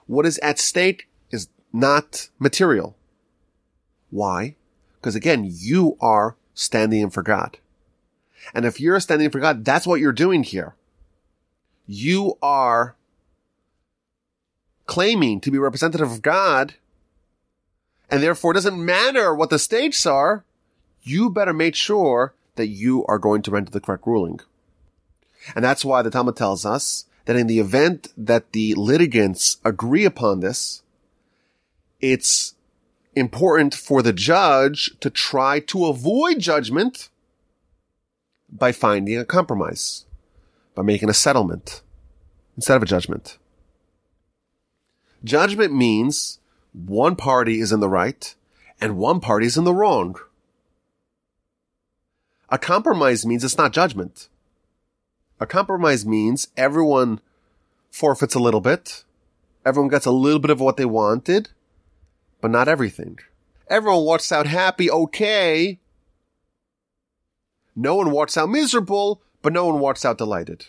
What 0.05 0.25
is 0.25 0.37
at 0.39 0.59
stake 0.59 1.07
is 1.31 1.47
not 1.71 2.29
material. 2.39 2.95
Why? 4.11 4.55
Because 4.95 5.15
again, 5.15 5.49
you 5.49 5.97
are 5.99 6.35
standing 6.53 7.01
in 7.01 7.09
for 7.09 7.23
God. 7.23 7.57
And 8.53 8.65
if 8.65 8.79
you're 8.79 8.99
standing 8.99 9.29
for 9.29 9.39
God, 9.39 9.63
that's 9.63 9.87
what 9.87 9.99
you're 9.99 10.11
doing 10.11 10.43
here. 10.43 10.75
You 11.87 12.37
are 12.41 12.95
claiming 14.85 15.39
to 15.41 15.51
be 15.51 15.57
representative 15.57 16.11
of 16.11 16.21
God, 16.21 16.75
and 18.09 18.21
therefore 18.21 18.51
it 18.51 18.55
doesn't 18.55 18.85
matter 18.85 19.33
what 19.33 19.49
the 19.49 19.59
stakes 19.59 20.05
are. 20.05 20.43
You 21.01 21.29
better 21.29 21.53
make 21.53 21.75
sure 21.75 22.33
that 22.55 22.67
you 22.67 23.05
are 23.07 23.17
going 23.17 23.41
to 23.43 23.51
render 23.51 23.71
the 23.71 23.81
correct 23.81 24.05
ruling. 24.05 24.39
And 25.55 25.63
that's 25.63 25.85
why 25.85 26.01
the 26.01 26.09
Talmud 26.09 26.35
tells 26.35 26.65
us 26.65 27.05
that 27.25 27.35
in 27.35 27.47
the 27.47 27.59
event 27.59 28.13
that 28.17 28.51
the 28.51 28.73
litigants 28.75 29.57
agree 29.63 30.05
upon 30.05 30.39
this, 30.39 30.83
it's 32.01 32.55
important 33.15 33.73
for 33.73 34.01
the 34.01 34.13
judge 34.13 34.91
to 34.99 35.09
try 35.09 35.59
to 35.59 35.85
avoid 35.85 36.39
judgment 36.39 37.09
by 38.49 38.71
finding 38.71 39.17
a 39.17 39.25
compromise, 39.25 40.05
by 40.75 40.81
making 40.81 41.09
a 41.09 41.13
settlement 41.13 41.81
instead 42.55 42.75
of 42.75 42.83
a 42.83 42.87
judgment. 42.87 43.37
Judgment 45.23 45.73
means 45.73 46.39
one 46.73 47.15
party 47.15 47.59
is 47.59 47.71
in 47.71 47.79
the 47.79 47.89
right 47.89 48.35
and 48.81 48.97
one 48.97 49.19
party 49.19 49.45
is 49.45 49.57
in 49.57 49.63
the 49.63 49.73
wrong. 49.73 50.15
A 52.49 52.57
compromise 52.57 53.25
means 53.25 53.43
it's 53.43 53.57
not 53.57 53.71
judgment. 53.71 54.27
A 55.43 55.45
compromise 55.45 56.05
means 56.05 56.47
everyone 56.55 57.19
forfeits 57.91 58.33
a 58.33 58.39
little 58.39 58.61
bit. 58.61 59.03
Everyone 59.65 59.89
gets 59.89 60.05
a 60.05 60.11
little 60.11 60.39
bit 60.39 60.51
of 60.51 60.61
what 60.61 60.77
they 60.77 60.85
wanted, 60.85 61.49
but 62.39 62.49
not 62.49 62.69
everything. 62.69 63.19
Everyone 63.67 64.05
walks 64.05 64.31
out 64.31 64.47
happy, 64.47 64.89
okay. 64.89 65.79
No 67.75 67.95
one 67.95 68.11
walks 68.11 68.37
out 68.37 68.47
miserable, 68.47 69.21
but 69.41 69.51
no 69.51 69.65
one 69.65 69.79
walks 69.79 70.05
out 70.05 70.17
delighted. 70.17 70.67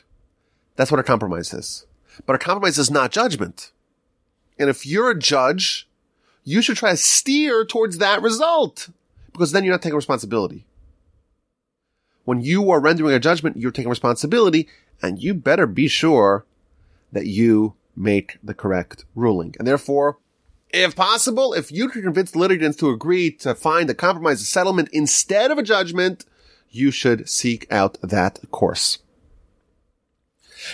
That's 0.75 0.90
what 0.90 0.99
a 0.99 1.04
compromise 1.04 1.54
is. 1.54 1.87
But 2.26 2.35
a 2.35 2.40
compromise 2.40 2.76
is 2.76 2.90
not 2.90 3.12
judgment. 3.12 3.71
And 4.59 4.69
if 4.69 4.85
you're 4.85 5.12
a 5.12 5.16
judge, 5.16 5.88
you 6.43 6.61
should 6.61 6.78
try 6.78 6.90
to 6.90 6.97
steer 6.97 7.64
towards 7.64 7.99
that 7.99 8.23
result 8.23 8.88
because 9.33 9.52
then 9.52 9.62
you're 9.62 9.75
not 9.75 9.83
taking 9.83 9.95
responsibility. 9.95 10.64
When 12.25 12.40
you 12.40 12.71
are 12.71 12.81
rendering 12.81 13.14
a 13.14 13.21
judgment, 13.21 13.57
you're 13.57 13.71
taking 13.71 13.90
responsibility 13.90 14.69
and 15.02 15.23
you 15.23 15.35
better 15.35 15.66
be 15.66 15.88
sure 15.88 16.47
that 17.12 17.26
you 17.26 17.75
make 17.95 18.38
the 18.43 18.54
correct 18.54 19.04
ruling. 19.14 19.54
And 19.59 19.69
therefore, 19.69 20.19
if 20.71 20.97
possible, 20.97 21.52
if 21.52 21.71
you 21.71 21.88
can 21.88 22.02
convince 22.02 22.35
litigants 22.35 22.76
to 22.78 22.90
agree 22.90 23.31
to 23.31 23.54
find 23.54 23.88
a 23.88 23.95
compromise, 23.95 24.40
a 24.40 24.45
settlement 24.45 24.88
instead 24.93 25.50
of 25.50 25.59
a 25.59 25.62
judgment, 25.62 26.25
you 26.71 26.90
should 26.90 27.28
seek 27.28 27.71
out 27.71 27.99
that 28.02 28.40
course. 28.50 28.99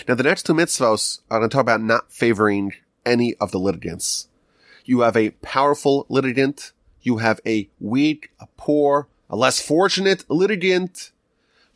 Now, 0.07 0.15
the 0.15 0.23
next 0.23 0.43
two 0.43 0.53
mitzvos 0.53 1.19
are 1.29 1.39
going 1.39 1.49
to 1.49 1.53
talk 1.53 1.61
about 1.61 1.81
not 1.81 2.11
favoring 2.11 2.73
any 3.05 3.35
of 3.35 3.51
the 3.51 3.59
litigants. 3.59 4.27
You 4.85 5.01
have 5.01 5.17
a 5.17 5.31
powerful 5.41 6.05
litigant. 6.09 6.71
You 7.01 7.17
have 7.17 7.39
a 7.45 7.69
weak, 7.79 8.31
a 8.39 8.47
poor, 8.57 9.07
a 9.29 9.35
less 9.35 9.61
fortunate 9.61 10.23
litigant 10.29 11.10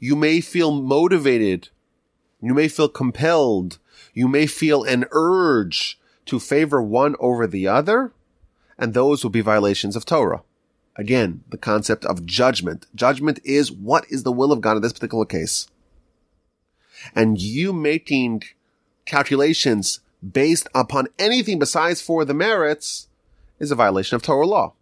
you 0.05 0.15
may 0.15 0.39
feel 0.39 0.71
motivated. 0.71 1.69
You 2.39 2.53
may 2.53 2.67
feel 2.67 2.89
compelled. 2.89 3.79
You 4.13 4.27
may 4.27 4.45
feel 4.45 4.83
an 4.83 5.05
urge 5.09 5.99
to 6.27 6.39
favor 6.39 6.79
one 6.79 7.15
over 7.19 7.47
the 7.47 7.67
other. 7.67 8.13
And 8.77 8.93
those 8.93 9.23
will 9.23 9.31
be 9.31 9.41
violations 9.41 9.95
of 9.95 10.05
Torah. 10.05 10.43
Again, 10.95 11.43
the 11.49 11.57
concept 11.57 12.05
of 12.05 12.23
judgment. 12.23 12.85
Judgment 12.93 13.39
is 13.43 13.71
what 13.71 14.05
is 14.07 14.21
the 14.21 14.31
will 14.31 14.51
of 14.51 14.61
God 14.61 14.75
in 14.75 14.83
this 14.83 14.93
particular 14.93 15.25
case. 15.25 15.69
And 17.15 17.41
you 17.41 17.73
making 17.73 18.43
calculations 19.05 20.01
based 20.21 20.67
upon 20.75 21.07
anything 21.17 21.57
besides 21.57 21.99
for 21.99 22.23
the 22.25 22.35
merits 22.35 23.07
is 23.57 23.71
a 23.71 23.75
violation 23.75 24.15
of 24.15 24.21
Torah 24.21 24.45
law. 24.45 24.73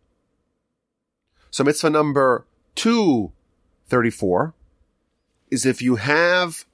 So 1.50 1.64
mitzvah 1.64 1.92
number 1.92 2.46
234 2.76 4.54
is 5.54 5.66
if 5.66 5.82
you 5.82 5.98
have 5.98 6.66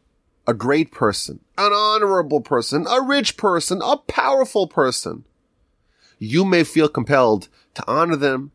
a 0.48 0.54
great 0.54 0.92
person, 0.92 1.42
an 1.58 1.74
honorable 1.74 2.42
person, 2.42 2.88
a 2.90 3.02
rich 3.02 3.36
person, 3.36 3.82
a 3.84 3.98
powerful 3.98 4.68
person, 4.68 5.26
you 6.18 6.46
may 6.46 6.64
feel 6.64 6.88
compelled 6.88 7.50
to 7.76 7.84
honor 7.88 8.16
them 8.16 8.52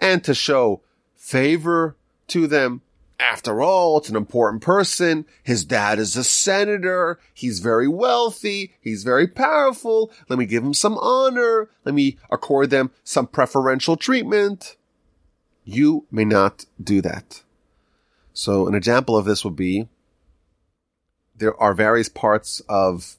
and 0.00 0.22
to 0.24 0.32
show 0.32 0.80
favor 1.16 1.96
to 2.28 2.46
them. 2.46 2.82
After 3.18 3.62
all, 3.62 3.98
it's 3.98 4.08
an 4.08 4.16
important 4.16 4.62
person. 4.62 5.24
His 5.42 5.64
dad 5.64 5.98
is 5.98 6.16
a 6.16 6.24
senator. 6.24 7.18
He's 7.32 7.60
very 7.60 7.88
wealthy. 7.88 8.74
He's 8.80 9.04
very 9.04 9.28
powerful. 9.28 10.10
Let 10.28 10.38
me 10.38 10.46
give 10.46 10.64
him 10.64 10.74
some 10.74 10.98
honor. 10.98 11.68
Let 11.84 11.94
me 11.94 12.16
accord 12.30 12.70
them 12.70 12.90
some 13.02 13.26
preferential 13.26 13.96
treatment. 13.96 14.76
You 15.64 16.06
may 16.10 16.24
not 16.24 16.66
do 16.82 17.00
that. 17.02 17.43
So 18.34 18.66
an 18.66 18.74
example 18.74 19.16
of 19.16 19.24
this 19.24 19.44
would 19.44 19.56
be 19.56 19.88
there 21.36 21.58
are 21.60 21.72
various 21.72 22.08
parts 22.08 22.60
of 22.68 23.16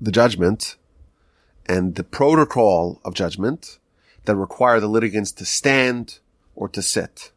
the 0.00 0.10
judgment 0.10 0.76
and 1.66 1.94
the 1.94 2.04
protocol 2.04 3.00
of 3.04 3.14
judgment 3.14 3.78
that 4.24 4.34
require 4.34 4.80
the 4.80 4.88
litigants 4.88 5.30
to 5.32 5.44
stand 5.44 6.18
or 6.56 6.68
to 6.70 6.80
sit. 6.80 7.32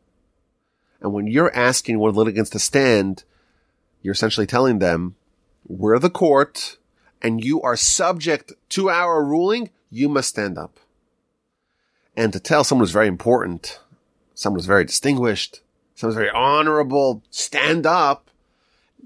And 1.01 1.13
when 1.13 1.28
you're 1.28 1.56
asking 1.56 2.00
one 2.00 2.13
litigants 2.13 2.50
to 2.51 2.60
stand, 2.60 3.25
you're 4.01 4.13
essentially 4.13 4.48
telling 4.48 4.80
them, 4.80 5.16
we're 5.68 6.00
the 6.00 6.10
court 6.10 6.78
and 7.22 7.44
you 7.44 7.62
are 7.62 7.75
subject 7.75 8.54
to 8.70 8.90
our 8.90 9.24
ruling. 9.24 9.70
You 9.90 10.08
must 10.08 10.30
stand 10.30 10.58
up. 10.58 10.80
And 12.16 12.32
to 12.34 12.40
tell 12.40 12.63
someone 12.63 12.84
who's 12.84 12.92
very 12.92 13.08
important, 13.08 13.80
someone 14.34 14.60
who's 14.60 14.66
very 14.66 14.86
distinguished, 14.86 15.62
sounds 16.01 16.15
very 16.15 16.31
honorable, 16.31 17.24
stand 17.29 17.86
up. 17.86 18.29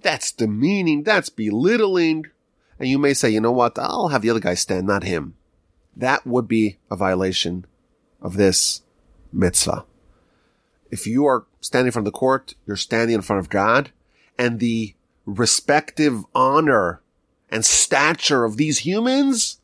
That's 0.02 0.32
demeaning. 0.32 1.04
That's 1.04 1.30
belittling. 1.30 2.26
And 2.80 2.90
you 2.90 2.98
may 2.98 3.14
say, 3.14 3.30
you 3.30 3.42
know 3.42 3.52
what? 3.52 3.78
I'll 3.78 4.10
have 4.10 4.22
the 4.22 4.30
other 4.30 4.40
guy 4.40 4.54
stand, 4.54 4.88
not 4.88 5.04
him. 5.04 5.36
That 5.96 6.26
would 6.26 6.48
be 6.48 6.78
a 6.90 6.96
violation 6.96 7.66
of 8.22 8.38
this 8.38 8.82
mitzvah. 9.32 9.86
If 10.90 11.06
you 11.06 11.26
are 11.26 11.46
standing 11.62 11.88
in 11.88 11.92
front 11.92 12.08
of 12.08 12.14
the 12.14 12.18
court, 12.18 12.56
you're 12.66 12.78
standing 12.78 13.16
in 13.16 13.22
front 13.22 13.40
of 13.40 13.50
God 13.50 13.92
and 14.38 14.60
the 14.60 14.96
respective 15.26 16.24
honor 16.34 17.02
and 17.50 17.66
stature 17.66 18.44
of 18.44 18.58
these 18.58 18.80
humans 18.80 19.60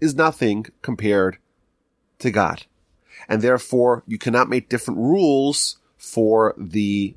is 0.00 0.14
nothing 0.14 0.66
compared 0.82 1.38
to 2.18 2.30
God. 2.30 2.64
And 3.28 3.42
therefore 3.42 4.02
you 4.06 4.18
cannot 4.18 4.48
make 4.48 4.68
different 4.68 5.00
rules 5.00 5.78
for 6.04 6.54
the 6.56 7.14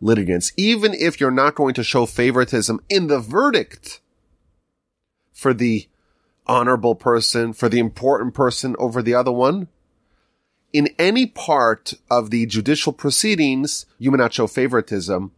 litigants, 0.00 0.52
even 0.56 0.94
if 0.94 1.20
you're 1.20 1.30
not 1.30 1.54
going 1.54 1.74
to 1.74 1.82
show 1.82 2.06
favoritism 2.06 2.80
in 2.88 3.08
the 3.08 3.18
verdict 3.18 4.00
for 5.32 5.52
the 5.52 5.88
honorable 6.46 6.94
person, 6.94 7.52
for 7.52 7.68
the 7.68 7.78
important 7.78 8.34
person 8.34 8.76
over 8.78 9.02
the 9.02 9.14
other 9.14 9.32
one. 9.32 9.68
In 10.72 10.88
any 10.98 11.26
part 11.26 11.94
of 12.10 12.30
the 12.30 12.46
judicial 12.46 12.92
proceedings, 12.92 13.86
you 13.98 14.10
may 14.10 14.18
not 14.18 14.34
show 14.34 14.46
favoritism 14.46 15.32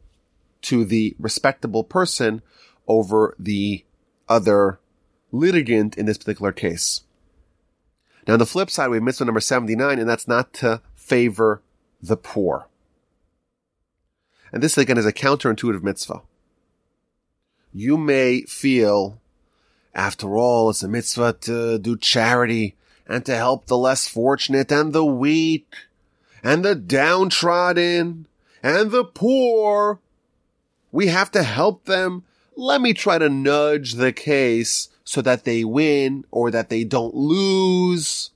to 0.62 0.84
the 0.84 1.14
respectable 1.18 1.84
person 1.84 2.42
over 2.86 3.34
the 3.38 3.84
other 4.28 4.80
litigant 5.32 5.96
in 5.96 6.06
this 6.06 6.18
particular 6.18 6.52
case. 6.52 7.02
Now, 8.26 8.34
on 8.34 8.38
the 8.38 8.46
flip 8.46 8.70
side, 8.70 8.88
we 8.88 8.96
have 8.96 9.04
mitzvah 9.04 9.24
number 9.24 9.40
79, 9.40 9.98
and 9.98 10.08
that's 10.08 10.28
not 10.28 10.52
to 10.54 10.82
favor 10.94 11.62
the 12.02 12.16
poor. 12.16 12.66
And 14.52 14.62
this 14.62 14.76
again 14.78 14.98
is 14.98 15.06
a 15.06 15.12
counterintuitive 15.12 15.82
mitzvah. 15.82 16.22
You 17.72 17.96
may 17.96 18.42
feel, 18.42 19.20
after 19.94 20.36
all, 20.36 20.70
it's 20.70 20.82
a 20.82 20.88
mitzvah 20.88 21.34
to 21.42 21.78
do 21.78 21.96
charity 21.96 22.76
and 23.06 23.24
to 23.26 23.36
help 23.36 23.66
the 23.66 23.78
less 23.78 24.08
fortunate 24.08 24.72
and 24.72 24.92
the 24.92 25.04
weak 25.04 25.72
and 26.42 26.64
the 26.64 26.74
downtrodden 26.74 28.26
and 28.62 28.90
the 28.90 29.04
poor. 29.04 30.00
We 30.90 31.06
have 31.08 31.30
to 31.32 31.42
help 31.42 31.84
them. 31.84 32.24
Let 32.56 32.80
me 32.80 32.92
try 32.92 33.18
to 33.18 33.28
nudge 33.28 33.94
the 33.94 34.12
case 34.12 34.88
so 35.04 35.22
that 35.22 35.44
they 35.44 35.64
win 35.64 36.24
or 36.30 36.50
that 36.50 36.68
they 36.68 36.84
don't 36.84 37.14
lose. 37.14 38.30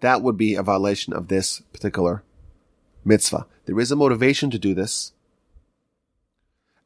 that 0.00 0.22
would 0.22 0.36
be 0.36 0.54
a 0.54 0.62
violation 0.62 1.12
of 1.12 1.28
this 1.28 1.60
particular 1.72 2.22
mitzvah. 3.04 3.46
There 3.68 3.78
is 3.78 3.92
a 3.92 3.96
motivation 3.96 4.50
to 4.52 4.58
do 4.58 4.72
this. 4.72 5.12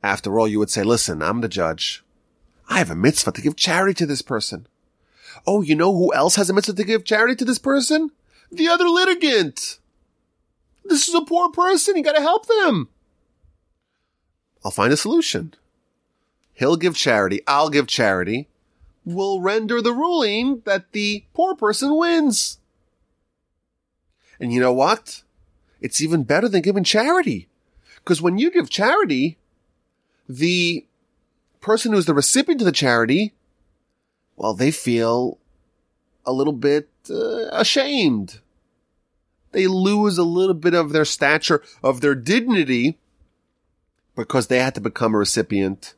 After 0.02 0.40
all, 0.40 0.48
you 0.48 0.58
would 0.58 0.68
say, 0.68 0.82
listen, 0.82 1.22
I'm 1.22 1.40
the 1.40 1.48
judge. 1.48 2.02
I 2.68 2.78
have 2.78 2.90
a 2.90 2.96
mitzvah 2.96 3.30
to 3.30 3.40
give 3.40 3.54
charity 3.54 3.94
to 3.94 4.06
this 4.06 4.20
person. 4.20 4.66
Oh, 5.46 5.62
you 5.62 5.76
know 5.76 5.94
who 5.94 6.12
else 6.12 6.34
has 6.34 6.50
a 6.50 6.52
mitzvah 6.52 6.74
to 6.74 6.82
give 6.82 7.04
charity 7.04 7.36
to 7.36 7.44
this 7.44 7.60
person? 7.60 8.10
The 8.50 8.66
other 8.66 8.88
litigant. 8.88 9.78
This 10.84 11.06
is 11.06 11.14
a 11.14 11.20
poor 11.20 11.52
person. 11.52 11.96
You 11.96 12.02
gotta 12.02 12.20
help 12.20 12.46
them. 12.46 12.88
I'll 14.64 14.72
find 14.72 14.92
a 14.92 14.96
solution. 14.96 15.54
He'll 16.52 16.76
give 16.76 16.96
charity. 16.96 17.42
I'll 17.46 17.70
give 17.70 17.86
charity. 17.86 18.48
We'll 19.04 19.40
render 19.40 19.80
the 19.80 19.92
ruling 19.92 20.62
that 20.64 20.90
the 20.90 21.26
poor 21.32 21.54
person 21.54 21.96
wins. 21.96 22.58
And 24.40 24.52
you 24.52 24.58
know 24.58 24.72
what? 24.72 25.22
It's 25.82 26.00
even 26.00 26.22
better 26.22 26.48
than 26.48 26.62
giving 26.62 26.84
charity. 26.84 27.48
Because 27.96 28.22
when 28.22 28.38
you 28.38 28.50
give 28.50 28.70
charity, 28.70 29.36
the 30.28 30.86
person 31.60 31.92
who's 31.92 32.06
the 32.06 32.14
recipient 32.14 32.60
of 32.60 32.64
the 32.64 32.72
charity, 32.72 33.34
well, 34.36 34.54
they 34.54 34.70
feel 34.70 35.38
a 36.24 36.32
little 36.32 36.52
bit 36.52 36.88
uh, 37.10 37.48
ashamed. 37.50 38.40
They 39.50 39.66
lose 39.66 40.16
a 40.16 40.24
little 40.24 40.54
bit 40.54 40.72
of 40.72 40.92
their 40.92 41.04
stature, 41.04 41.62
of 41.82 42.00
their 42.00 42.14
dignity, 42.14 42.96
because 44.16 44.46
they 44.46 44.58
had 44.58 44.74
to 44.76 44.80
become 44.80 45.14
a 45.14 45.18
recipient 45.18 45.94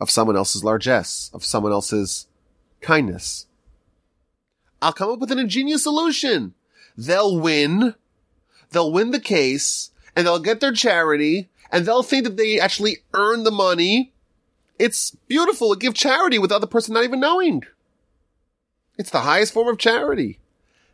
of 0.00 0.10
someone 0.10 0.36
else's 0.36 0.62
largesse, 0.62 1.30
of 1.32 1.44
someone 1.44 1.72
else's 1.72 2.26
kindness. 2.80 3.46
I'll 4.82 4.92
come 4.92 5.10
up 5.10 5.18
with 5.18 5.32
an 5.32 5.38
ingenious 5.38 5.82
solution. 5.82 6.54
They'll 6.96 7.40
win. 7.40 7.94
They'll 8.74 8.92
win 8.92 9.12
the 9.12 9.20
case 9.20 9.90
and 10.16 10.26
they'll 10.26 10.40
get 10.40 10.60
their 10.60 10.72
charity 10.72 11.48
and 11.70 11.86
they'll 11.86 12.02
think 12.02 12.24
that 12.24 12.36
they 12.36 12.58
actually 12.58 12.98
earned 13.14 13.46
the 13.46 13.52
money. 13.52 14.12
It's 14.78 15.12
beautiful 15.28 15.72
to 15.72 15.78
give 15.78 15.94
charity 15.94 16.38
without 16.38 16.60
the 16.60 16.66
person 16.66 16.92
not 16.92 17.04
even 17.04 17.20
knowing. 17.20 17.62
It's 18.98 19.10
the 19.10 19.20
highest 19.20 19.52
form 19.52 19.68
of 19.68 19.78
charity. 19.78 20.40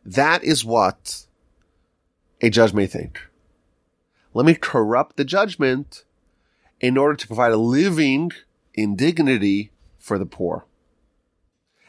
That 0.04 0.44
is 0.44 0.64
what 0.64 1.24
a 2.42 2.50
judge 2.50 2.74
may 2.74 2.86
think. 2.86 3.20
Let 4.34 4.44
me 4.44 4.54
corrupt 4.54 5.16
the 5.16 5.24
judgment 5.24 6.04
in 6.80 6.98
order 6.98 7.16
to 7.16 7.26
provide 7.26 7.52
a 7.52 7.56
living 7.56 8.32
in 8.74 8.94
dignity 8.94 9.72
for 9.98 10.18
the 10.18 10.26
poor. 10.26 10.66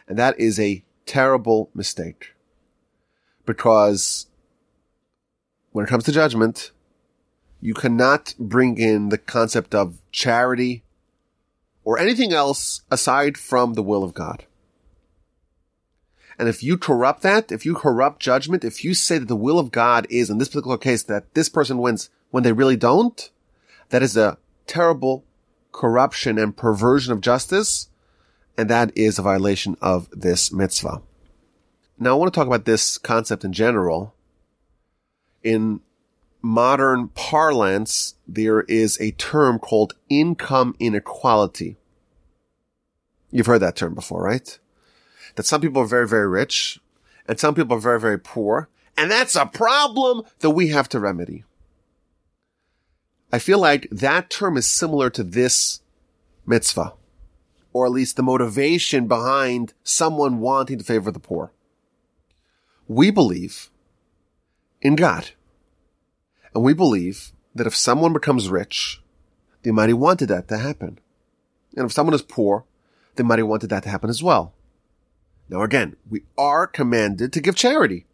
And 0.07 0.17
that 0.17 0.39
is 0.39 0.57
a 0.57 0.83
terrible 1.05 1.69
mistake 1.73 2.33
because 3.45 4.27
when 5.71 5.85
it 5.85 5.89
comes 5.89 6.03
to 6.05 6.11
judgment, 6.11 6.71
you 7.61 7.73
cannot 7.73 8.33
bring 8.39 8.77
in 8.77 9.09
the 9.09 9.17
concept 9.17 9.75
of 9.75 9.99
charity 10.11 10.83
or 11.83 11.97
anything 11.97 12.33
else 12.33 12.81
aside 12.89 13.37
from 13.37 13.73
the 13.73 13.83
will 13.83 14.03
of 14.03 14.13
God. 14.13 14.45
And 16.37 16.49
if 16.49 16.63
you 16.63 16.77
corrupt 16.77 17.21
that, 17.21 17.51
if 17.51 17.65
you 17.65 17.75
corrupt 17.75 18.19
judgment, 18.19 18.63
if 18.63 18.83
you 18.83 18.93
say 18.93 19.19
that 19.19 19.27
the 19.27 19.35
will 19.35 19.59
of 19.59 19.71
God 19.71 20.07
is 20.09 20.29
in 20.29 20.39
this 20.39 20.49
particular 20.49 20.77
case 20.77 21.03
that 21.03 21.33
this 21.35 21.49
person 21.49 21.77
wins 21.77 22.09
when 22.31 22.43
they 22.43 22.51
really 22.51 22.77
don't, 22.77 23.29
that 23.89 24.01
is 24.01 24.17
a 24.17 24.37
terrible 24.65 25.23
corruption 25.71 26.37
and 26.37 26.57
perversion 26.57 27.13
of 27.13 27.21
justice. 27.21 27.89
And 28.57 28.69
that 28.69 28.91
is 28.97 29.17
a 29.19 29.21
violation 29.21 29.77
of 29.81 30.09
this 30.11 30.51
mitzvah. 30.51 31.01
Now 31.99 32.11
I 32.11 32.13
want 32.13 32.33
to 32.33 32.37
talk 32.37 32.47
about 32.47 32.65
this 32.65 32.97
concept 32.97 33.43
in 33.43 33.53
general. 33.53 34.15
In 35.43 35.81
modern 36.41 37.09
parlance, 37.09 38.15
there 38.27 38.61
is 38.61 38.99
a 38.99 39.11
term 39.11 39.59
called 39.59 39.93
income 40.09 40.75
inequality. 40.79 41.77
You've 43.31 43.45
heard 43.45 43.59
that 43.59 43.75
term 43.75 43.93
before, 43.93 44.23
right? 44.23 44.59
That 45.35 45.45
some 45.45 45.61
people 45.61 45.81
are 45.81 45.87
very, 45.87 46.07
very 46.07 46.27
rich 46.27 46.79
and 47.27 47.39
some 47.39 47.55
people 47.55 47.77
are 47.77 47.81
very, 47.81 47.99
very 47.99 48.19
poor. 48.19 48.69
And 48.97 49.09
that's 49.09 49.35
a 49.35 49.45
problem 49.45 50.23
that 50.39 50.49
we 50.49 50.67
have 50.67 50.89
to 50.89 50.99
remedy. 50.99 51.45
I 53.31 53.39
feel 53.39 53.59
like 53.59 53.87
that 53.89 54.29
term 54.29 54.57
is 54.57 54.67
similar 54.67 55.09
to 55.11 55.23
this 55.23 55.81
mitzvah, 56.45 56.93
or 57.71 57.85
at 57.85 57.93
least 57.93 58.17
the 58.17 58.23
motivation 58.23 59.07
behind 59.07 59.73
someone 59.83 60.39
wanting 60.39 60.77
to 60.79 60.83
favor 60.83 61.11
the 61.11 61.19
poor. 61.19 61.53
We 62.87 63.09
believe 63.09 63.70
in 64.81 64.95
God. 64.95 65.31
And 66.53 66.63
we 66.63 66.73
believe 66.73 67.31
that 67.55 67.67
if 67.67 67.75
someone 67.75 68.13
becomes 68.13 68.49
rich, 68.49 69.01
the 69.63 69.69
Almighty 69.69 69.93
wanted 69.93 70.27
that 70.29 70.47
to 70.47 70.57
happen. 70.57 70.99
And 71.75 71.85
if 71.85 71.91
someone 71.91 72.13
is 72.13 72.21
poor, 72.21 72.65
the 73.15 73.23
Almighty 73.23 73.43
wanted 73.43 73.69
that 73.69 73.83
to 73.83 73.89
happen 73.89 74.09
as 74.09 74.23
well. 74.23 74.53
Now 75.49 75.61
again, 75.61 75.95
we 76.09 76.23
are 76.37 76.67
commanded 76.67 77.33
to 77.33 77.41
give 77.41 77.55
charity. 77.55 78.05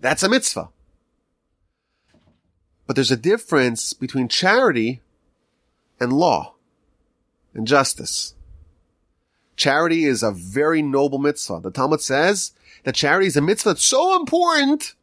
That's 0.00 0.22
a 0.22 0.28
mitzvah. 0.28 0.68
But 2.86 2.96
there's 2.96 3.10
a 3.10 3.16
difference 3.16 3.92
between 3.92 4.28
charity 4.28 5.02
and 6.00 6.12
law 6.12 6.54
and 7.52 7.66
justice. 7.66 8.34
Charity 9.56 10.04
is 10.04 10.22
a 10.22 10.30
very 10.30 10.82
noble 10.82 11.18
mitzvah. 11.18 11.60
The 11.60 11.70
Talmud 11.70 12.00
says 12.00 12.52
that 12.84 12.94
charity 12.94 13.26
is 13.26 13.36
a 13.36 13.42
mitzvah 13.42 13.70
that's 13.70 13.82
so 13.82 14.16
important, 14.16 14.94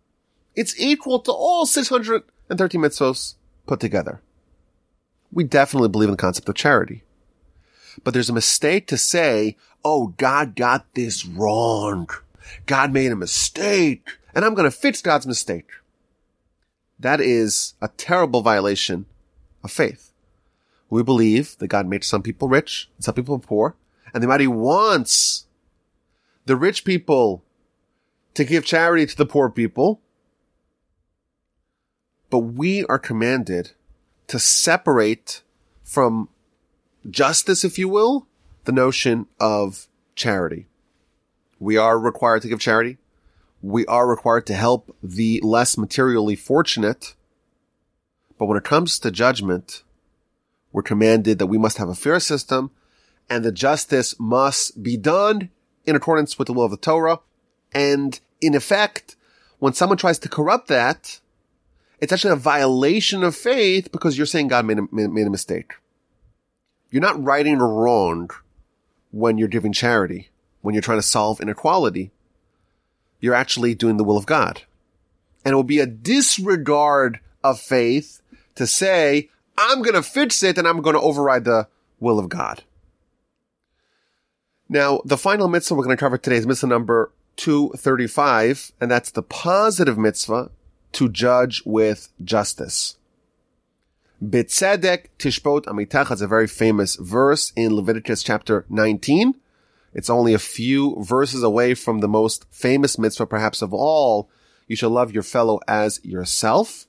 it's 0.55 0.79
equal 0.79 1.19
to 1.19 1.31
all 1.31 1.65
613 1.65 2.81
mitzvahs 2.81 3.35
put 3.65 3.79
together. 3.79 4.21
We 5.31 5.43
definitely 5.43 5.89
believe 5.89 6.09
in 6.09 6.13
the 6.13 6.17
concept 6.17 6.49
of 6.49 6.55
charity. 6.55 7.03
But 8.03 8.13
there's 8.13 8.29
a 8.29 8.33
mistake 8.33 8.87
to 8.87 8.97
say, 8.97 9.57
oh, 9.83 10.07
God 10.17 10.55
got 10.55 10.93
this 10.93 11.25
wrong. 11.25 12.09
God 12.65 12.93
made 12.93 13.11
a 13.11 13.15
mistake 13.15 14.07
and 14.35 14.43
I'm 14.43 14.53
going 14.53 14.69
to 14.69 14.77
fix 14.77 15.01
God's 15.01 15.25
mistake. 15.25 15.69
That 16.99 17.21
is 17.21 17.73
a 17.81 17.87
terrible 17.87 18.41
violation 18.41 19.05
of 19.63 19.71
faith. 19.71 20.11
We 20.89 21.01
believe 21.01 21.57
that 21.57 21.69
God 21.69 21.87
made 21.87 22.03
some 22.03 22.21
people 22.21 22.49
rich 22.49 22.89
and 22.97 23.03
some 23.03 23.15
people 23.15 23.39
poor, 23.39 23.75
and 24.13 24.21
the 24.21 24.27
Almighty 24.27 24.47
wants 24.47 25.47
the 26.45 26.55
rich 26.55 26.85
people 26.85 27.43
to 28.33 28.43
give 28.43 28.65
charity 28.65 29.05
to 29.05 29.17
the 29.17 29.25
poor 29.25 29.49
people. 29.49 30.01
But 32.29 32.39
we 32.39 32.85
are 32.85 32.99
commanded 32.99 33.71
to 34.27 34.39
separate 34.39 35.41
from 35.83 36.29
justice, 37.09 37.63
if 37.63 37.77
you 37.77 37.87
will, 37.87 38.27
the 38.65 38.71
notion 38.71 39.27
of 39.39 39.87
charity. 40.15 40.67
We 41.59 41.77
are 41.77 41.99
required 41.99 42.41
to 42.41 42.47
give 42.47 42.59
charity 42.59 42.97
we 43.65 43.83
are 43.87 44.07
required 44.07 44.45
to 44.45 44.53
help 44.53 44.95
the 45.01 45.41
less 45.43 45.75
materially 45.75 46.35
fortunate. 46.35 47.15
But 48.37 48.45
when 48.45 48.57
it 48.57 48.63
comes 48.63 48.99
to 48.99 49.09
judgment, 49.09 49.81
we're 50.71 50.83
commanded 50.83 51.39
that 51.39 51.47
we 51.47 51.57
must 51.57 51.79
have 51.79 51.89
a 51.89 51.95
fair 51.95 52.19
system 52.19 52.69
and 53.27 53.43
the 53.43 53.51
justice 53.51 54.13
must 54.19 54.83
be 54.83 54.97
done 54.97 55.49
in 55.83 55.95
accordance 55.95 56.37
with 56.37 56.45
the 56.45 56.53
will 56.53 56.65
of 56.65 56.71
the 56.71 56.77
Torah. 56.77 57.21
And 57.73 58.19
in 58.39 58.53
effect, 58.53 59.15
when 59.57 59.73
someone 59.73 59.97
tries 59.97 60.19
to 60.19 60.29
corrupt 60.29 60.67
that, 60.67 61.19
it's 61.99 62.11
actually 62.11 62.33
a 62.33 62.37
violation 62.37 63.23
of 63.23 63.35
faith 63.35 63.91
because 63.91 64.17
you're 64.17 64.25
saying 64.25 64.49
God 64.49 64.65
made 64.65 64.79
a, 64.79 64.87
made 64.91 65.27
a 65.27 65.31
mistake. 65.31 65.73
You're 66.89 67.01
not 67.01 67.21
righting 67.23 67.59
a 67.59 67.65
wrong 67.65 68.29
when 69.11 69.37
you're 69.37 69.47
giving 69.47 69.73
charity, 69.73 70.29
when 70.61 70.73
you're 70.73 70.81
trying 70.81 70.99
to 70.99 71.03
solve 71.03 71.41
inequality 71.41 72.11
you're 73.25 73.33
actually 73.33 73.73
doing 73.73 73.97
the 73.97 74.03
will 74.03 74.17
of 74.17 74.27
God. 74.27 74.61
And 75.43 75.53
it 75.53 75.55
will 75.55 75.63
be 75.63 75.79
a 75.79 75.87
disregard 75.87 77.19
of 77.43 77.59
faith 77.59 78.21
to 78.53 78.67
say, 78.67 79.29
I'm 79.57 79.81
going 79.81 79.95
to 79.95 80.03
fix 80.03 80.43
it 80.43 80.57
and 80.59 80.67
I'm 80.67 80.81
going 80.81 80.95
to 80.95 81.01
override 81.01 81.43
the 81.43 81.67
will 81.99 82.19
of 82.19 82.29
God. 82.29 82.63
Now, 84.69 85.01
the 85.05 85.17
final 85.17 85.47
mitzvah 85.47 85.73
we're 85.75 85.83
going 85.83 85.97
to 85.97 85.99
cover 85.99 86.19
today 86.19 86.37
is 86.37 86.45
mitzvah 86.45 86.67
number 86.67 87.11
235, 87.37 88.71
and 88.79 88.91
that's 88.91 89.11
the 89.11 89.23
positive 89.23 89.97
mitzvah 89.97 90.51
to 90.95 91.09
judge 91.09 91.61
with 91.65 92.09
justice. 92.23 92.97
Bitzedek 94.23 95.07
tishbot 95.19 95.65
amitach 95.65 96.09
is 96.09 96.21
a 96.21 96.27
very 96.27 96.47
famous 96.47 96.95
verse 96.95 97.51
in 97.55 97.75
Leviticus 97.75 98.23
chapter 98.23 98.65
19. 98.69 99.35
It's 99.93 100.09
only 100.09 100.33
a 100.33 100.39
few 100.39 101.01
verses 101.03 101.43
away 101.43 101.73
from 101.73 101.99
the 101.99 102.07
most 102.07 102.45
famous 102.49 102.97
mitzvah, 102.97 103.25
perhaps 103.25 103.61
of 103.61 103.73
all. 103.73 104.29
You 104.67 104.77
shall 104.77 104.89
love 104.89 105.11
your 105.11 105.23
fellow 105.23 105.59
as 105.67 105.99
yourself. 106.03 106.87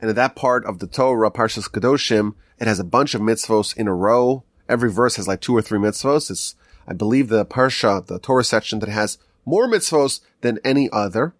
And 0.00 0.08
in 0.08 0.16
that 0.16 0.34
part 0.34 0.64
of 0.64 0.78
the 0.78 0.86
Torah, 0.86 1.30
Parshas 1.30 1.70
Kedoshim, 1.70 2.34
it 2.58 2.66
has 2.66 2.80
a 2.80 2.84
bunch 2.84 3.14
of 3.14 3.20
mitzvos 3.20 3.76
in 3.76 3.86
a 3.86 3.94
row. 3.94 4.44
Every 4.66 4.90
verse 4.90 5.16
has 5.16 5.28
like 5.28 5.42
two 5.42 5.54
or 5.54 5.60
three 5.60 5.78
mitzvos. 5.78 6.30
It's, 6.30 6.54
I 6.88 6.94
believe, 6.94 7.28
the 7.28 7.44
Parsha, 7.44 8.06
the 8.06 8.18
Torah 8.18 8.44
section 8.44 8.78
that 8.78 8.88
has 8.88 9.18
more 9.44 9.68
mitzvos 9.68 10.20
than 10.40 10.58
any 10.64 10.88
other. 10.90 11.34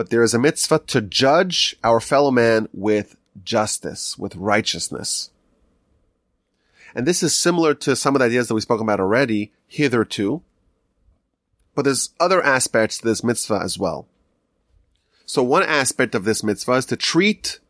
But 0.00 0.08
there 0.08 0.22
is 0.22 0.32
a 0.32 0.38
mitzvah 0.38 0.78
to 0.86 1.02
judge 1.02 1.76
our 1.84 2.00
fellow 2.00 2.30
man 2.30 2.70
with 2.72 3.18
justice, 3.44 4.16
with 4.16 4.34
righteousness. 4.34 5.28
And 6.94 7.06
this 7.06 7.22
is 7.22 7.36
similar 7.36 7.74
to 7.74 7.94
some 7.94 8.14
of 8.14 8.20
the 8.20 8.24
ideas 8.24 8.48
that 8.48 8.54
we 8.54 8.62
spoke 8.62 8.80
about 8.80 8.98
already 8.98 9.52
hitherto. 9.66 10.40
But 11.74 11.82
there's 11.82 12.14
other 12.18 12.42
aspects 12.42 12.96
to 12.96 13.04
this 13.04 13.22
mitzvah 13.22 13.60
as 13.62 13.78
well. 13.78 14.08
So 15.26 15.42
one 15.42 15.64
aspect 15.64 16.14
of 16.14 16.24
this 16.24 16.42
mitzvah 16.42 16.76
is 16.76 16.86
to 16.86 16.96
treat 16.96 17.60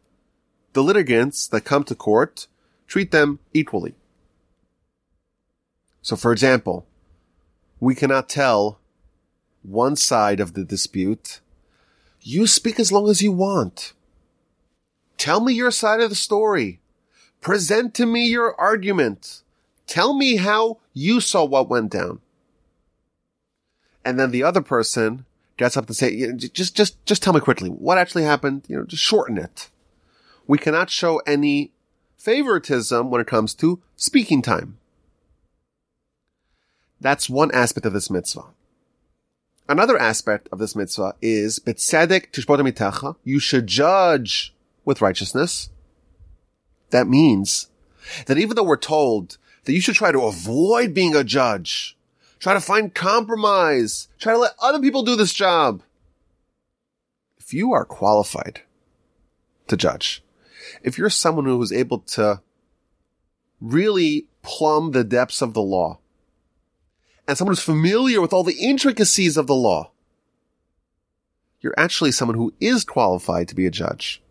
the 0.73 0.85
litigants 0.85 1.49
that 1.49 1.63
come 1.63 1.83
to 1.83 1.97
court, 1.97 2.47
treat 2.87 3.11
them 3.11 3.41
equally. 3.53 3.97
So 6.01 6.15
for 6.15 6.31
example, 6.31 6.87
we 7.81 7.97
cannot 7.97 8.29
tell 8.29 8.79
one 9.63 9.97
side 9.97 10.39
of 10.39 10.53
the 10.55 10.63
dispute, 10.63 11.41
you 12.23 12.47
speak 12.47 12.79
as 12.79 12.93
long 12.93 13.09
as 13.09 13.23
you 13.23 13.33
want. 13.33 13.93
Tell 15.17 15.41
me 15.41 15.53
your 15.53 15.71
side 15.71 16.01
of 16.01 16.11
the 16.11 16.17
story. 16.17 16.81
Present 17.41 17.95
to 17.95 18.07
me 18.07 18.27
your 18.27 18.59
argument. 18.61 19.43
Tell 19.87 20.15
me 20.15 20.37
how 20.37 20.79
you 20.93 21.21
saw 21.21 21.45
what 21.45 21.69
went 21.69 21.91
down. 21.91 22.21
And 24.05 24.19
then 24.19 24.31
the 24.31 24.43
other 24.43 24.61
person 24.61 25.25
gets 25.57 25.77
up 25.77 25.87
to 25.87 25.95
say, 25.95 26.33
just, 26.33 26.75
just, 26.75 27.05
just 27.05 27.23
tell 27.23 27.33
me 27.33 27.41
quickly 27.41 27.69
what 27.69 27.99
actually 27.99 28.25
happened. 28.25 28.65
You 28.69 28.79
know, 28.79 28.85
just 28.85 29.03
shorten 29.03 29.37
it. 29.37 29.69
We 30.47 30.59
cannot 30.59 30.91
show 30.91 31.19
any 31.27 31.73
favoritism 32.17 33.11
when 33.11 33.21
it 33.21 33.27
comes 33.27 33.55
to 33.55 33.81
speaking 33.97 34.43
time. 34.43 34.79
That's 37.01 37.31
one 37.31 37.51
aspect 37.53 37.87
of 37.87 37.93
this 37.93 38.11
mitzvah. 38.11 38.45
Another 39.71 39.97
aspect 39.97 40.49
of 40.51 40.59
this 40.59 40.75
mitzvah 40.75 41.15
is 41.23 41.61
betzedek 41.61 42.33
tishbot 42.33 43.17
You 43.23 43.39
should 43.39 43.69
judge 43.69 44.53
with 44.85 45.01
righteousness. 45.01 45.71
That 46.91 47.07
means 47.07 47.69
that 48.27 48.37
even 48.37 48.57
though 48.57 48.65
we're 48.65 48.77
told 48.77 49.39
that 49.67 49.73
you 49.73 49.81
should 49.81 49.95
try 49.95 50.11
to 50.11 50.23
avoid 50.23 50.93
being 50.93 51.15
a 51.15 51.23
judge, 51.23 51.97
try 52.41 52.53
to 52.53 52.61
find 52.61 52.93
compromise, 52.93 54.09
try 54.19 54.33
to 54.33 54.41
let 54.41 54.55
other 54.61 54.81
people 54.81 55.05
do 55.05 55.15
this 55.15 55.33
job. 55.33 55.85
If 57.39 57.55
you 57.55 57.73
are 57.73 57.85
qualified 57.85 58.63
to 59.69 59.77
judge, 59.77 60.25
if 60.83 60.99
you're 60.99 61.11
someone 61.11 61.45
who 61.45 61.63
is 61.63 61.71
able 61.71 62.01
to 62.01 62.43
really 63.61 64.27
plumb 64.43 64.91
the 64.91 65.05
depths 65.05 65.41
of 65.41 65.55
the 65.55 65.63
law, 65.63 66.01
and 67.31 67.39
someone 67.39 67.53
who's 67.53 67.63
familiar 67.63 68.21
with 68.21 68.35
all 68.35 68.45
the 68.45 68.61
intricacies 68.61 69.39
of 69.39 69.47
the 69.47 69.55
law, 69.55 69.91
you're 71.61 71.75
actually 71.79 72.13
someone 72.13 72.37
who 72.37 72.53
is 72.61 72.85
qualified 72.85 73.49
to 73.49 73.55
be 73.55 73.65
a 73.65 73.71
judge 73.71 74.23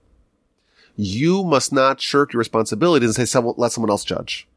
you 1.02 1.46
must 1.46 1.72
not 1.72 2.02
shirk 2.02 2.34
your 2.34 2.40
responsibility 2.40 3.06
and 3.06 3.16
say, 3.16 3.40
let 3.56 3.72
someone 3.72 3.90
else 3.90 4.04
judge. 4.04 4.50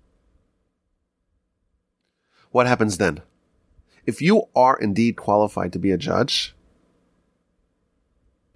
What 2.50 2.66
happens 2.66 2.98
then? 2.98 3.20
If 4.06 4.20
you 4.20 4.48
are 4.56 4.76
indeed 4.76 5.14
qualified 5.16 5.72
to 5.72 5.78
be 5.78 5.92
a 5.92 5.96
judge, 5.96 6.52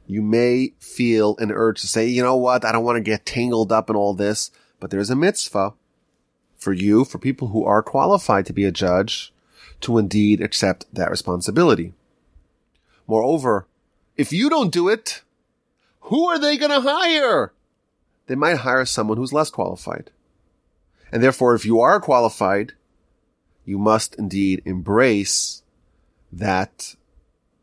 you 0.08 0.20
may 0.20 0.72
feel 0.80 1.36
an 1.38 1.52
urge 1.52 1.80
to 1.82 1.86
say, 1.86 2.08
you 2.08 2.24
know 2.24 2.36
what? 2.36 2.64
I 2.64 2.72
don't 2.72 2.84
want 2.84 2.96
to 2.96 3.02
get 3.02 3.24
tangled 3.24 3.70
up 3.70 3.88
in 3.88 3.94
all 3.94 4.14
this, 4.14 4.50
but 4.80 4.90
there's 4.90 5.10
a 5.10 5.14
mitzvah 5.14 5.74
for 6.56 6.72
you, 6.72 7.04
for 7.04 7.18
people 7.18 7.48
who 7.48 7.64
are 7.64 7.84
qualified 7.84 8.46
to 8.46 8.52
be 8.52 8.64
a 8.64 8.72
judge, 8.72 9.32
to 9.82 9.98
indeed 9.98 10.40
accept 10.40 10.86
that 10.92 11.10
responsibility. 11.10 11.92
Moreover, 13.06 13.66
if 14.16 14.32
you 14.32 14.48
don't 14.48 14.72
do 14.72 14.88
it, 14.88 15.22
who 16.00 16.26
are 16.26 16.38
they 16.38 16.56
going 16.56 16.70
to 16.70 16.80
hire? 16.80 17.52
they 18.26 18.34
might 18.34 18.58
hire 18.58 18.84
someone 18.84 19.16
who's 19.16 19.32
less 19.32 19.50
qualified. 19.50 20.10
And 21.12 21.22
therefore, 21.22 21.54
if 21.54 21.64
you 21.64 21.80
are 21.80 22.00
qualified, 22.00 22.72
you 23.64 23.78
must 23.78 24.14
indeed 24.16 24.62
embrace 24.64 25.62
that 26.32 26.96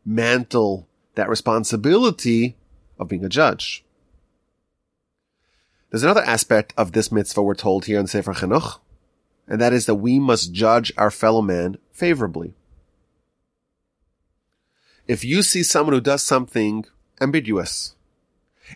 mantle, 0.04 0.88
that 1.14 1.28
responsibility 1.28 2.56
of 2.98 3.08
being 3.08 3.24
a 3.24 3.28
judge. 3.28 3.84
There's 5.90 6.02
another 6.02 6.24
aspect 6.24 6.74
of 6.76 6.92
this 6.92 7.12
mitzvah 7.12 7.42
we're 7.42 7.54
told 7.54 7.84
here 7.84 8.00
in 8.00 8.06
Sefer 8.06 8.34
Chinuch, 8.34 8.80
and 9.48 9.60
that 9.60 9.72
is 9.72 9.86
that 9.86 9.96
we 9.96 10.18
must 10.18 10.52
judge 10.52 10.92
our 10.96 11.10
fellow 11.10 11.42
man 11.42 11.76
favorably. 11.92 12.54
If 15.06 15.24
you 15.24 15.42
see 15.42 15.62
someone 15.62 15.92
who 15.94 16.00
does 16.00 16.22
something 16.22 16.86
ambiguous, 17.20 17.94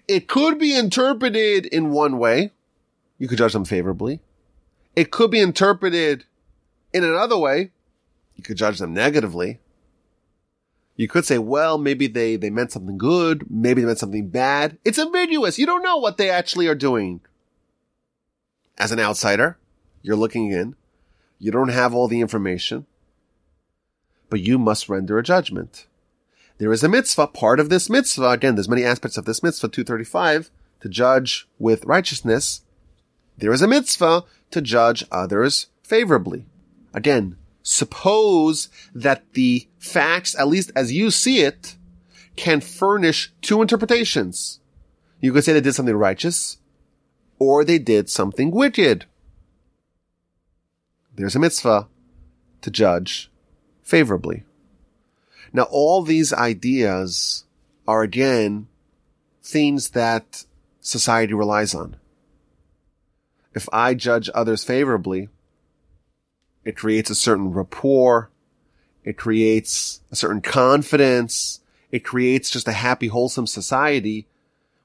it 0.07 0.29
could 0.29 0.59
be 0.59 0.77
interpreted 0.77 1.67
in 1.67 1.91
one 1.91 2.19
way. 2.19 2.53
You 3.19 3.29
could 3.29 3.39
judge 3.39 3.55
them 3.55 3.65
favorably. 3.65 4.21
It 4.95 5.11
could 5.11 5.31
be 5.31 5.41
interpreted 5.41 6.25
in 6.93 7.05
another 7.05 7.39
way. 7.39 7.71
You 8.37 8.43
could 8.43 8.57
judge 8.57 8.79
them 8.79 8.93
negatively. 8.93 9.59
You 10.97 11.09
could 11.09 11.25
say, 11.25 11.39
well, 11.39 11.79
maybe 11.79 12.09
they, 12.09 12.37
they 12.37 12.51
meant 12.51 12.73
something 12.73 12.99
good. 12.99 13.49
Maybe 13.49 13.81
they 13.81 13.87
meant 13.87 14.01
something 14.01 14.29
bad. 14.29 14.79
It's 14.85 14.99
ambiguous. 14.99 15.59
You 15.59 15.65
don't 15.65 15.83
know 15.83 15.97
what 15.97 16.17
they 16.17 16.29
actually 16.29 16.67
are 16.67 16.75
doing. 16.75 17.21
As 18.77 18.93
an 18.93 19.01
outsider, 19.01 19.57
you're 20.03 20.17
looking 20.17 20.51
in. 20.51 20.77
You 21.39 21.51
don't 21.51 21.69
have 21.69 21.95
all 21.95 22.09
the 22.09 22.21
information, 22.21 22.87
but 24.29 24.41
you 24.41 24.59
must 24.59 24.89
render 24.89 25.19
a 25.19 25.23
judgment. 25.23 25.87
There 26.59 26.73
is 26.73 26.83
a 26.83 26.89
mitzvah, 26.89 27.29
part 27.29 27.61
of 27.61 27.69
this 27.69 27.89
mitzvah, 27.89 28.31
again, 28.31 28.57
there's 28.57 28.69
many 28.69 28.85
aspects 28.85 29.17
of 29.17 29.25
this 29.25 29.43
mitzvah, 29.43 29.69
235, 29.69 30.51
to 30.81 30.89
judge 30.89 31.49
with 31.59 31.85
righteousness. 31.85 32.63
There 33.37 33.53
is 33.53 33.63
a 33.63 33.69
mitzvah 33.69 34.25
to 34.51 34.61
judge 34.61 35.05
others 35.13 35.69
favorably. 35.83 36.47
Again, 36.93 37.37
suppose 37.63 38.69
that 38.95 39.23
the 39.35 39.69
facts, 39.79 40.35
at 40.37 40.49
least 40.49 40.73
as 40.75 40.93
you 40.93 41.13
see 41.13 41.41
it, 41.41 41.77
can 42.35 42.61
furnish 42.61 43.33
two 43.41 43.63
interpretations. 43.63 44.61
You 45.21 45.33
could 45.33 45.45
say 45.45 45.53
they 45.53 45.61
did 45.61 45.75
something 45.75 45.97
righteous, 45.97 46.59
or 47.39 47.65
they 47.65 47.79
did 47.79 48.09
something 48.09 48.51
wicked. 48.51 49.05
There's 51.19 51.35
a 51.35 51.41
mitzvah 51.41 51.89
to 52.61 52.71
judge 52.71 53.29
favorably. 53.83 54.45
Now, 55.53 55.65
all 55.65 56.03
these 56.03 56.33
ideas 56.33 57.45
are 57.89 58.03
again 58.03 58.69
things 59.43 59.91
that 59.91 60.45
society 60.81 61.35
relies 61.35 61.75
on. 61.75 61.97
If 63.53 63.69
I 63.73 63.95
judge 63.95 64.31
others 64.33 64.63
favorably, 64.63 65.29
it 66.65 66.77
creates 66.77 67.11
a 67.11 67.17
certain 67.17 67.51
rapport. 67.51 68.31
It 69.03 69.17
creates 69.17 70.01
a 70.13 70.17
certain 70.17 70.41
confidence. 70.41 71.59
It 71.91 72.05
creates 72.05 72.49
just 72.49 72.69
a 72.69 72.73
happy, 72.73 73.09
wholesome 73.09 73.49
society 73.49 74.29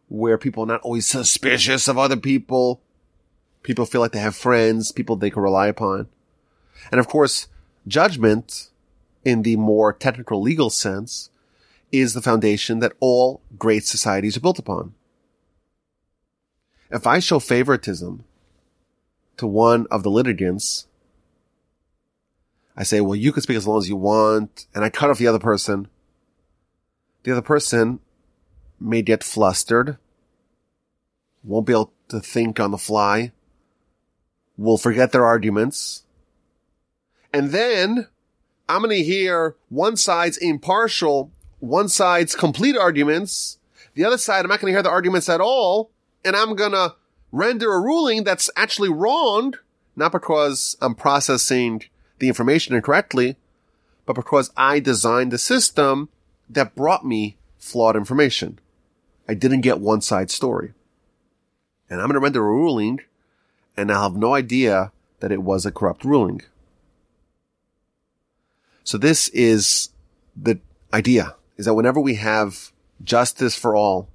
where 0.08 0.40
people 0.40 0.64
are 0.64 0.68
not 0.68 0.82
always 0.82 1.06
suspicious 1.08 1.88
of 1.88 2.00
other 2.00 2.18
people. 2.18 2.82
People 3.62 3.86
feel 3.86 4.02
like 4.02 4.14
they 4.14 4.20
have 4.20 4.36
friends, 4.36 4.92
people 4.92 5.16
they 5.16 5.30
can 5.30 5.44
rely 5.44 5.68
upon. 5.68 6.08
And 6.92 7.00
of 7.00 7.08
course, 7.08 7.48
judgment 7.88 8.70
in 9.24 9.44
the 9.44 9.56
more 9.56 9.94
technical 9.94 10.42
legal 10.42 10.70
sense 10.70 11.30
is 11.92 12.14
the 12.14 12.22
foundation 12.22 12.80
that 12.80 12.94
all 13.00 13.42
great 13.58 13.86
societies 13.86 14.36
are 14.36 14.42
built 14.42 14.60
upon. 14.60 14.94
If 16.90 17.08
I 17.08 17.20
show 17.20 17.40
favoritism 17.40 18.24
to 19.38 19.48
one 19.48 19.88
of 19.90 20.04
the 20.04 20.12
litigants, 20.12 20.88
I 22.76 22.84
say, 22.84 23.02
well, 23.02 23.16
you 23.16 23.32
can 23.32 23.44
speak 23.44 23.58
as 23.58 23.68
long 23.68 23.78
as 23.78 23.90
you 23.90 23.96
want, 23.96 24.68
and 24.74 24.84
I 24.84 24.90
cut 24.90 25.10
off 25.10 25.20
the 25.20 25.28
other 25.28 25.40
person. 25.40 25.88
The 27.24 27.32
other 27.32 27.42
person 27.42 28.00
may 28.80 29.02
get 29.02 29.24
flustered, 29.24 29.98
won't 31.44 31.68
be 31.68 31.74
able 31.74 31.94
to 32.10 32.20
think 32.20 32.60
on 32.60 32.72
the 32.72 32.78
fly, 32.78 33.32
will 34.58 34.78
forget 34.78 35.12
their 35.12 35.26
arguments, 35.26 36.04
and 37.34 37.50
then 37.50 38.08
I'm 38.70 38.82
going 38.84 38.96
to 38.96 39.04
hear 39.04 39.56
one 39.70 39.98
side's 39.98 40.38
impartial, 40.38 41.32
one 41.60 41.90
side's 41.90 42.36
complete 42.36 42.78
arguments. 42.78 43.58
The 43.96 44.06
other 44.06 44.18
side, 44.18 44.46
I'm 44.46 44.50
not 44.50 44.62
going 44.62 44.72
to 44.72 44.76
hear 44.76 44.84
the 44.84 44.90
arguments 44.90 45.28
at 45.28 45.42
all. 45.42 45.90
And 46.24 46.36
I'm 46.36 46.56
going 46.56 46.72
to 46.72 46.96
render 47.32 47.74
a 47.74 47.82
ruling 47.82 48.24
that's 48.24 48.50
actually 48.56 48.90
wrong, 48.90 49.56
not 49.96 50.12
because 50.12 50.78
I'm 50.80 50.96
processing 50.96 51.84
the 52.20 52.28
information 52.28 52.76
incorrectly, 52.76 53.36
but 54.06 54.14
because 54.14 54.52
I 54.56 54.80
designed 54.80 55.32
the 55.32 55.38
system 55.38 56.10
that 56.50 56.76
brought 56.76 57.06
me 57.06 57.38
flawed 57.58 57.96
information. 57.96 58.60
I 59.28 59.34
didn't 59.34 59.62
get 59.62 59.80
one 59.80 60.02
side 60.02 60.30
story. 60.30 60.74
And 61.90 62.00
I'm 62.00 62.08
going 62.08 62.16
to 62.16 62.20
render 62.20 62.46
a 62.46 62.50
ruling 62.50 63.02
and 63.76 63.92
I'll 63.92 64.04
have 64.04 64.16
no 64.16 64.34
idea 64.36 64.92
that 65.20 65.32
it 65.32 65.42
was 65.42 65.66
a 65.66 65.72
corrupt 65.72 66.06
ruling. 66.06 66.42
So 68.84 68.98
this 68.98 69.30
is 69.30 69.90
the 70.36 70.60
idea 70.92 71.36
is 71.58 71.66
that 71.66 71.74
whenever 71.74 72.00
we 72.00 72.16
have 72.16 72.72
justice 73.04 73.56
for 73.56 73.76
all, 73.76 74.10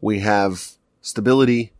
we 0.00 0.20
have 0.20 0.72
stability, 1.00 1.72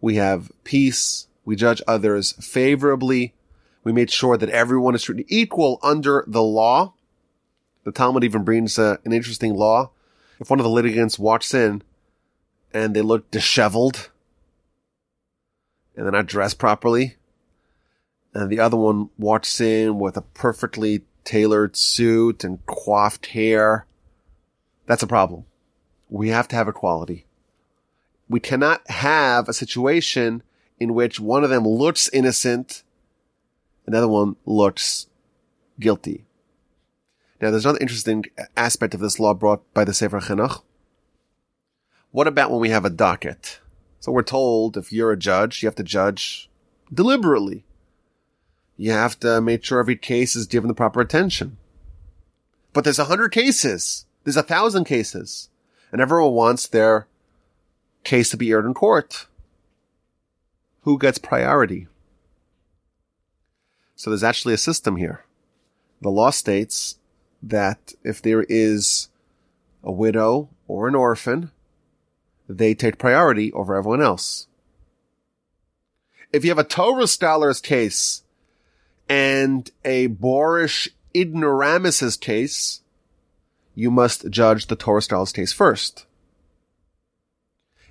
we 0.00 0.16
have 0.16 0.50
peace, 0.64 1.28
we 1.44 1.56
judge 1.56 1.82
others 1.86 2.32
favorably, 2.32 3.34
we 3.82 3.92
made 3.92 4.10
sure 4.10 4.36
that 4.36 4.48
everyone 4.48 4.94
is 4.94 5.02
treated 5.02 5.26
equal 5.28 5.78
under 5.82 6.24
the 6.26 6.42
law. 6.42 6.94
The 7.84 7.92
Talmud 7.92 8.24
even 8.24 8.44
brings 8.44 8.78
an 8.78 8.98
interesting 9.04 9.54
law. 9.54 9.90
If 10.40 10.48
one 10.48 10.58
of 10.58 10.64
the 10.64 10.70
litigants 10.70 11.18
walks 11.18 11.52
in 11.52 11.82
and 12.72 12.94
they 12.94 13.02
look 13.02 13.30
disheveled 13.30 14.10
and 15.94 16.06
they're 16.06 16.12
not 16.12 16.26
dressed 16.26 16.58
properly, 16.58 17.16
and 18.32 18.50
the 18.50 18.58
other 18.58 18.76
one 18.76 19.10
walks 19.18 19.60
in 19.60 19.98
with 19.98 20.16
a 20.16 20.22
perfectly 20.22 21.02
tailored 21.24 21.76
suit 21.76 22.44
and 22.44 22.64
coiffed 22.66 23.26
hair, 23.26 23.86
that's 24.86 25.02
a 25.02 25.06
problem. 25.06 25.44
We 26.08 26.28
have 26.28 26.48
to 26.48 26.56
have 26.56 26.68
equality. 26.68 27.26
We 28.28 28.40
cannot 28.40 28.88
have 28.90 29.48
a 29.48 29.52
situation 29.52 30.42
in 30.78 30.94
which 30.94 31.20
one 31.20 31.44
of 31.44 31.50
them 31.50 31.66
looks 31.66 32.08
innocent, 32.12 32.82
another 33.86 34.08
one 34.08 34.36
looks 34.44 35.06
guilty. 35.78 36.24
Now, 37.40 37.50
there's 37.50 37.64
another 37.64 37.80
interesting 37.80 38.24
aspect 38.56 38.94
of 38.94 39.00
this 39.00 39.18
law 39.18 39.34
brought 39.34 39.72
by 39.74 39.84
the 39.84 39.92
Sefer 39.92 40.20
Chinuch. 40.20 40.62
What 42.10 42.26
about 42.26 42.50
when 42.50 42.60
we 42.60 42.70
have 42.70 42.84
a 42.84 42.90
docket? 42.90 43.60
So 44.00 44.12
we're 44.12 44.22
told 44.22 44.76
if 44.76 44.92
you're 44.92 45.12
a 45.12 45.18
judge, 45.18 45.62
you 45.62 45.66
have 45.66 45.74
to 45.76 45.82
judge 45.82 46.48
deliberately. 46.92 47.64
You 48.76 48.90
have 48.92 49.18
to 49.20 49.40
make 49.40 49.64
sure 49.64 49.78
every 49.78 49.96
case 49.96 50.34
is 50.34 50.46
given 50.46 50.68
the 50.68 50.74
proper 50.74 51.00
attention. 51.00 51.58
But 52.72 52.84
there's 52.84 52.98
a 52.98 53.04
hundred 53.04 53.30
cases. 53.30 54.06
There's 54.24 54.36
a 54.36 54.42
thousand 54.42 54.84
cases. 54.84 55.48
And 55.92 56.00
everyone 56.00 56.32
wants 56.32 56.66
their 56.66 57.06
case 58.02 58.30
to 58.30 58.36
be 58.36 58.50
aired 58.50 58.66
in 58.66 58.74
court. 58.74 59.26
Who 60.82 60.98
gets 60.98 61.18
priority? 61.18 61.86
So 63.94 64.10
there's 64.10 64.24
actually 64.24 64.54
a 64.54 64.58
system 64.58 64.96
here. 64.96 65.24
The 66.02 66.10
law 66.10 66.30
states 66.30 66.98
that 67.42 67.94
if 68.02 68.20
there 68.20 68.44
is 68.48 69.08
a 69.84 69.92
widow 69.92 70.48
or 70.66 70.88
an 70.88 70.96
orphan, 70.96 71.52
they 72.48 72.74
take 72.74 72.98
priority 72.98 73.52
over 73.52 73.76
everyone 73.76 74.02
else. 74.02 74.48
If 76.32 76.44
you 76.44 76.50
have 76.50 76.58
a 76.58 76.64
Torah 76.64 77.06
scholar's 77.06 77.60
case 77.60 78.23
and 79.08 79.70
a 79.84 80.06
boorish 80.08 80.88
ignoramus's 81.14 82.16
case, 82.16 82.80
you 83.74 83.90
must 83.90 84.30
judge 84.30 84.66
the 84.66 84.76
Torah 84.76 85.02
scholar's 85.02 85.32
case 85.32 85.52
first. 85.52 86.06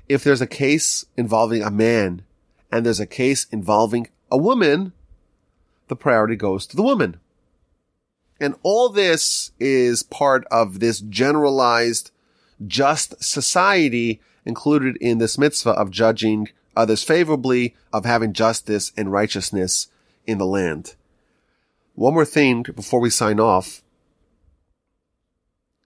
If 0.10 0.24
there's 0.24 0.42
a 0.42 0.48
case 0.48 1.06
involving 1.16 1.64
a 1.64 1.72
man 1.72 2.24
and 2.72 2.86
there's 2.86 3.00
a 3.00 3.06
case 3.06 3.46
involving 3.52 4.10
a 4.32 4.38
woman, 4.38 4.94
the 5.88 5.96
priority 5.96 6.36
goes 6.36 6.66
to 6.68 6.76
the 6.76 6.84
woman. 6.84 7.20
And 8.40 8.56
all 8.64 8.90
this 8.90 9.52
is 9.60 10.04
part 10.04 10.46
of 10.52 10.80
this 10.80 11.00
generalized 11.00 12.12
just 12.66 13.24
society 13.24 14.22
included 14.46 14.98
in 14.98 15.18
this 15.18 15.38
mitzvah 15.38 15.72
of 15.72 15.92
judging 15.92 16.50
others 16.76 17.04
favorably, 17.04 17.76
of 17.92 18.06
having 18.06 18.34
justice 18.34 18.92
and 18.98 19.12
righteousness 19.12 19.88
in 20.26 20.38
the 20.38 20.46
land. 20.46 20.96
One 21.94 22.14
more 22.14 22.26
thing 22.26 22.64
before 22.64 23.00
we 23.00 23.10
sign 23.10 23.40
off. 23.40 23.82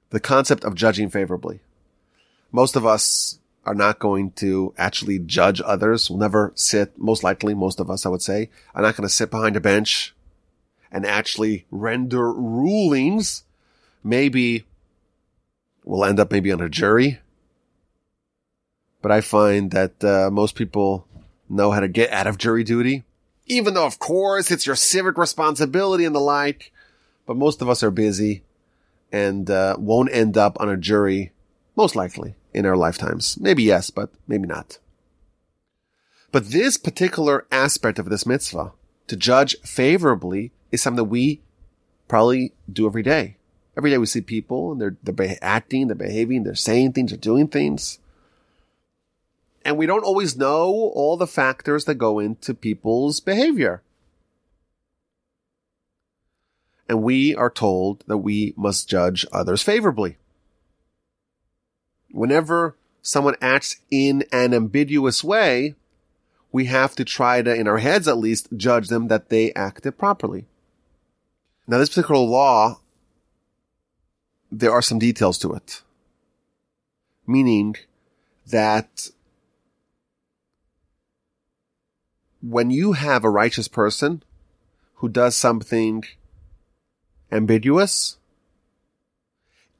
The 0.10 0.20
concept 0.20 0.63
of 0.63 0.76
judging 0.76 1.10
favorably. 1.10 1.60
Most 2.52 2.76
of 2.76 2.86
us 2.86 3.39
are 3.65 3.76
not 3.76 4.00
going 4.00 4.32
to 4.32 4.74
actually 4.78 5.20
judge 5.20 5.62
others. 5.63 6.10
We'll 6.10 6.20
never 6.20 6.54
sit, 6.56 6.98
most 6.98 7.24
likely, 7.24 7.54
most 7.54 7.82
of 7.82 7.89
us, 7.89 8.06
I 8.06 8.10
would 8.10 8.22
say, 8.22 8.50
are 8.74 8.82
not 8.82 8.96
going 8.96 9.08
to 9.08 9.13
sit 9.13 9.30
behind 9.30 9.58
a 9.58 9.62
bench 9.62 10.15
and 10.89 11.06
actually 11.06 11.65
render 11.70 12.32
rulings. 12.32 13.43
Maybe 14.02 14.65
we'll 15.84 16.06
end 16.06 16.20
up 16.20 16.32
maybe 16.32 16.52
on 16.54 16.62
a 16.62 16.70
jury 16.70 17.20
but 19.02 19.12
I 19.12 19.22
find 19.22 19.72
that 19.72 20.04
uh, 20.04 20.30
most 20.32 20.56
people 20.56 21.08
know 21.50 21.72
how 21.72 21.80
to 21.80 21.88
get 21.88 22.12
out 22.12 22.28
of 22.28 22.38
jury 22.38 22.63
duty, 22.63 23.04
even 23.47 23.73
though, 23.73 23.86
of 23.86 23.99
course, 23.99 24.51
it's 24.51 24.67
your 24.67 24.75
civic 24.75 25.17
responsibility 25.17 26.05
and 26.05 26.15
the 26.15 26.19
like. 26.19 26.71
But 27.25 27.38
most 27.38 27.62
of 27.62 27.69
us 27.69 27.83
are 27.83 27.91
busy 27.91 28.43
and 29.12 29.49
uh, 29.49 29.75
won't 29.79 30.13
end 30.13 30.38
up 30.38 30.60
on 30.60 30.69
a 30.69 30.77
jury, 30.77 31.31
most 31.75 31.95
likely, 31.95 32.36
in 32.53 32.65
our 32.65 32.77
lifetimes. 32.77 33.38
Maybe 33.39 33.63
yes, 33.63 33.89
but 33.89 34.10
maybe 34.27 34.47
not. 34.47 34.79
But 36.31 36.51
this 36.51 36.77
particular 36.77 37.45
aspect 37.51 37.99
of 37.99 38.10
this 38.10 38.25
mitzvah, 38.25 38.73
to 39.07 39.15
judge 39.15 39.57
favorably, 39.62 40.51
is 40.71 40.81
something 40.81 40.97
that 40.97 41.03
we 41.05 41.41
probably 42.07 42.53
do 42.71 42.86
every 42.86 43.03
day. 43.03 43.38
Every 43.77 43.91
day 43.91 43.97
we 43.97 44.05
see 44.05 44.21
people 44.21 44.71
and 44.71 44.81
they're, 44.81 44.97
they're 45.03 45.38
acting, 45.41 45.88
they're 45.88 45.95
behaving, 45.95 46.43
they're 46.43 46.55
saying 46.55 46.93
things, 46.93 47.12
they're 47.12 47.17
doing 47.17 47.47
things 47.47 47.99
and 49.63 49.78
we 49.78 49.86
don't 49.86 50.04
always 50.04 50.38
know 50.38 50.91
all 50.93 51.17
the 51.17 51.28
factors 51.28 51.86
that 51.86 51.96
go 51.96 52.20
into 52.20 52.54
people's 52.54 53.20
behavior. 53.20 53.82
And 56.89 57.04
we 57.04 57.36
are 57.36 57.50
told 57.50 58.04
that 58.08 58.20
we 58.20 58.54
must 58.56 58.88
judge 58.88 59.26
others 59.32 59.62
favorably. 59.62 60.17
Whenever 62.12 62.78
someone 63.02 63.36
acts 63.41 63.78
in 63.91 64.24
an 64.32 64.54
ambiguous 64.54 65.24
way, 65.24 65.76
we 66.52 66.65
have 66.65 66.96
to 66.96 67.04
try 67.04 67.41
to, 67.41 67.54
in 67.54 67.67
our 67.67 67.80
heads 67.80 68.08
at 68.08 68.17
least, 68.17 68.48
judge 68.56 68.88
them 68.88 69.10
that 69.10 69.30
they 69.30 69.54
acted 69.54 69.98
properly. 69.98 70.46
Now, 71.67 71.78
this 71.78 71.89
particular 71.89 72.22
law, 72.22 72.80
there 74.50 74.72
are 74.72 74.82
some 74.82 75.00
details 75.00 75.38
to 75.39 75.54
it. 75.54 75.82
Meaning 77.26 77.76
that 78.48 79.10
when 82.41 82.69
you 82.69 82.93
have 82.93 83.23
a 83.23 83.30
righteous 83.30 83.67
person 83.67 84.23
who 84.95 85.10
does 85.10 85.36
something 85.36 86.04
ambiguous, 87.32 88.17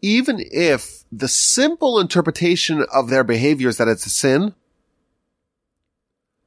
even 0.02 0.38
if 0.52 1.04
the 1.12 1.28
simple 1.28 2.00
interpretation 2.00 2.86
of 2.94 3.10
their 3.10 3.24
behavior 3.24 3.70
is 3.70 3.78
that 3.78 3.88
it's 3.88 4.06
a 4.06 4.10
sin, 4.10 4.54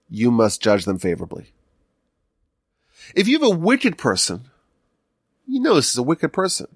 you 0.08 0.30
must 0.30 0.62
judge 0.62 0.84
them 0.84 0.98
favorably. 0.98 1.52
If 3.14 3.28
you 3.28 3.38
have 3.38 3.50
a 3.50 3.56
wicked 3.56 3.98
person, 3.98 4.42
you 5.46 5.60
know 5.60 5.74
this 5.74 5.90
is 5.90 5.98
a 5.98 6.02
wicked 6.02 6.32
person. 6.32 6.68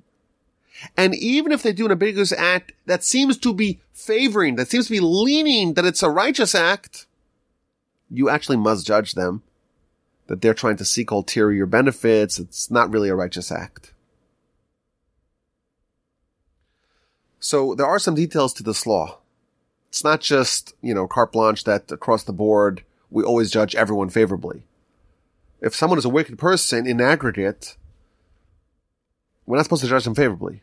And 0.97 1.15
even 1.15 1.53
if 1.53 1.63
they 1.63 1.73
do 1.73 1.87
an 1.87 1.93
ambiguous 1.93 2.33
act 2.33 2.73
that 2.87 3.05
seems 3.05 3.39
to 3.39 3.55
be 3.55 3.81
favoring, 3.93 4.57
that 4.57 4.69
seems 4.69 4.87
to 4.87 4.93
be 4.93 5.01
leaning 5.01 5.75
that 5.75 5.85
it's 5.85 6.03
a 6.03 6.11
righteous 6.11 6.55
act, 6.55 7.07
you 8.11 8.29
actually 8.29 8.57
must 8.57 8.87
judge 8.87 9.13
them 9.15 9.43
that 10.27 10.41
they're 10.41 10.55
trying 10.55 10.77
to 10.77 10.85
seek 10.85 11.11
ulterior 11.11 11.67
benefits. 11.67 12.39
It's 12.39 12.71
not 12.71 12.91
really 12.91 13.09
a 13.09 13.15
righteous 13.15 13.53
act. 13.53 13.93
So 17.39 17.75
there 17.75 17.87
are 17.87 17.99
some 17.99 18.15
details 18.15 18.55
to 18.55 18.63
this 18.63 18.87
law. 18.87 19.19
It's 19.89 20.03
not 20.03 20.21
just, 20.21 20.75
you 20.81 20.95
know, 20.95 21.07
carte 21.07 21.33
blanche 21.33 21.65
that 21.65 21.93
across 21.93 22.23
the 22.23 22.33
board 22.33 22.85
we 23.11 23.23
always 23.23 23.51
judge 23.51 23.75
everyone 23.75 24.09
favorably. 24.09 24.65
If 25.61 25.75
someone 25.75 25.99
is 25.99 26.05
a 26.05 26.11
wicked 26.11 26.39
person 26.39 26.87
in 26.87 27.01
aggregate, 27.01 27.77
we're 29.47 29.57
not 29.57 29.65
supposed 29.65 29.83
to 29.83 29.89
judge 29.89 30.05
them 30.05 30.15
favorably. 30.15 30.63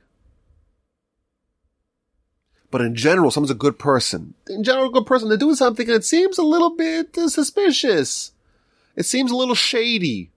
But 2.71 2.81
in 2.81 2.95
general, 2.95 3.31
someone's 3.31 3.51
a 3.51 3.55
good 3.55 3.77
person. 3.77 4.33
In 4.49 4.63
general, 4.63 4.87
a 4.87 4.91
good 4.91 5.05
person. 5.05 5.27
They're 5.27 5.37
doing 5.37 5.55
something 5.55 5.87
and 5.87 5.97
it 5.97 6.05
seems 6.05 6.37
a 6.37 6.43
little 6.43 6.75
bit 6.75 7.15
suspicious. 7.15 8.31
It 8.95 9.05
seems 9.05 9.29
a 9.29 9.35
little 9.35 9.55
shady. 9.55 10.31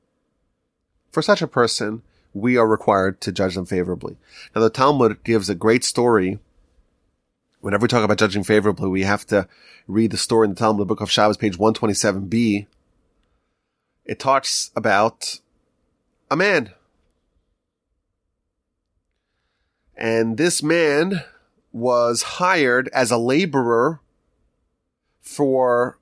For 1.12 1.22
such 1.22 1.42
a 1.42 1.46
person, 1.46 2.02
we 2.32 2.56
are 2.56 2.66
required 2.66 3.20
to 3.22 3.32
judge 3.32 3.54
them 3.54 3.66
favorably. 3.66 4.16
Now, 4.54 4.62
the 4.62 4.70
Talmud 4.70 5.22
gives 5.22 5.48
a 5.48 5.54
great 5.54 5.84
story. 5.84 6.40
Whenever 7.60 7.84
we 7.84 7.88
talk 7.88 8.04
about 8.04 8.18
judging 8.18 8.42
favorably, 8.42 8.88
we 8.88 9.02
have 9.02 9.24
to 9.28 9.46
read 9.86 10.10
the 10.10 10.16
story 10.16 10.46
in 10.46 10.54
the 10.54 10.58
Talmud, 10.58 10.80
the 10.80 10.86
book 10.86 11.00
of 11.00 11.10
Shabbos, 11.10 11.36
page 11.36 11.56
127b. 11.56 12.66
It 14.04 14.18
talks 14.18 14.72
about 14.74 15.40
a 16.30 16.36
man. 16.36 16.72
And 19.96 20.36
this 20.36 20.62
man 20.62 21.22
was 21.74 22.22
hired 22.22 22.88
as 22.92 23.10
a 23.10 23.18
laborer 23.18 24.00
for 25.20 25.98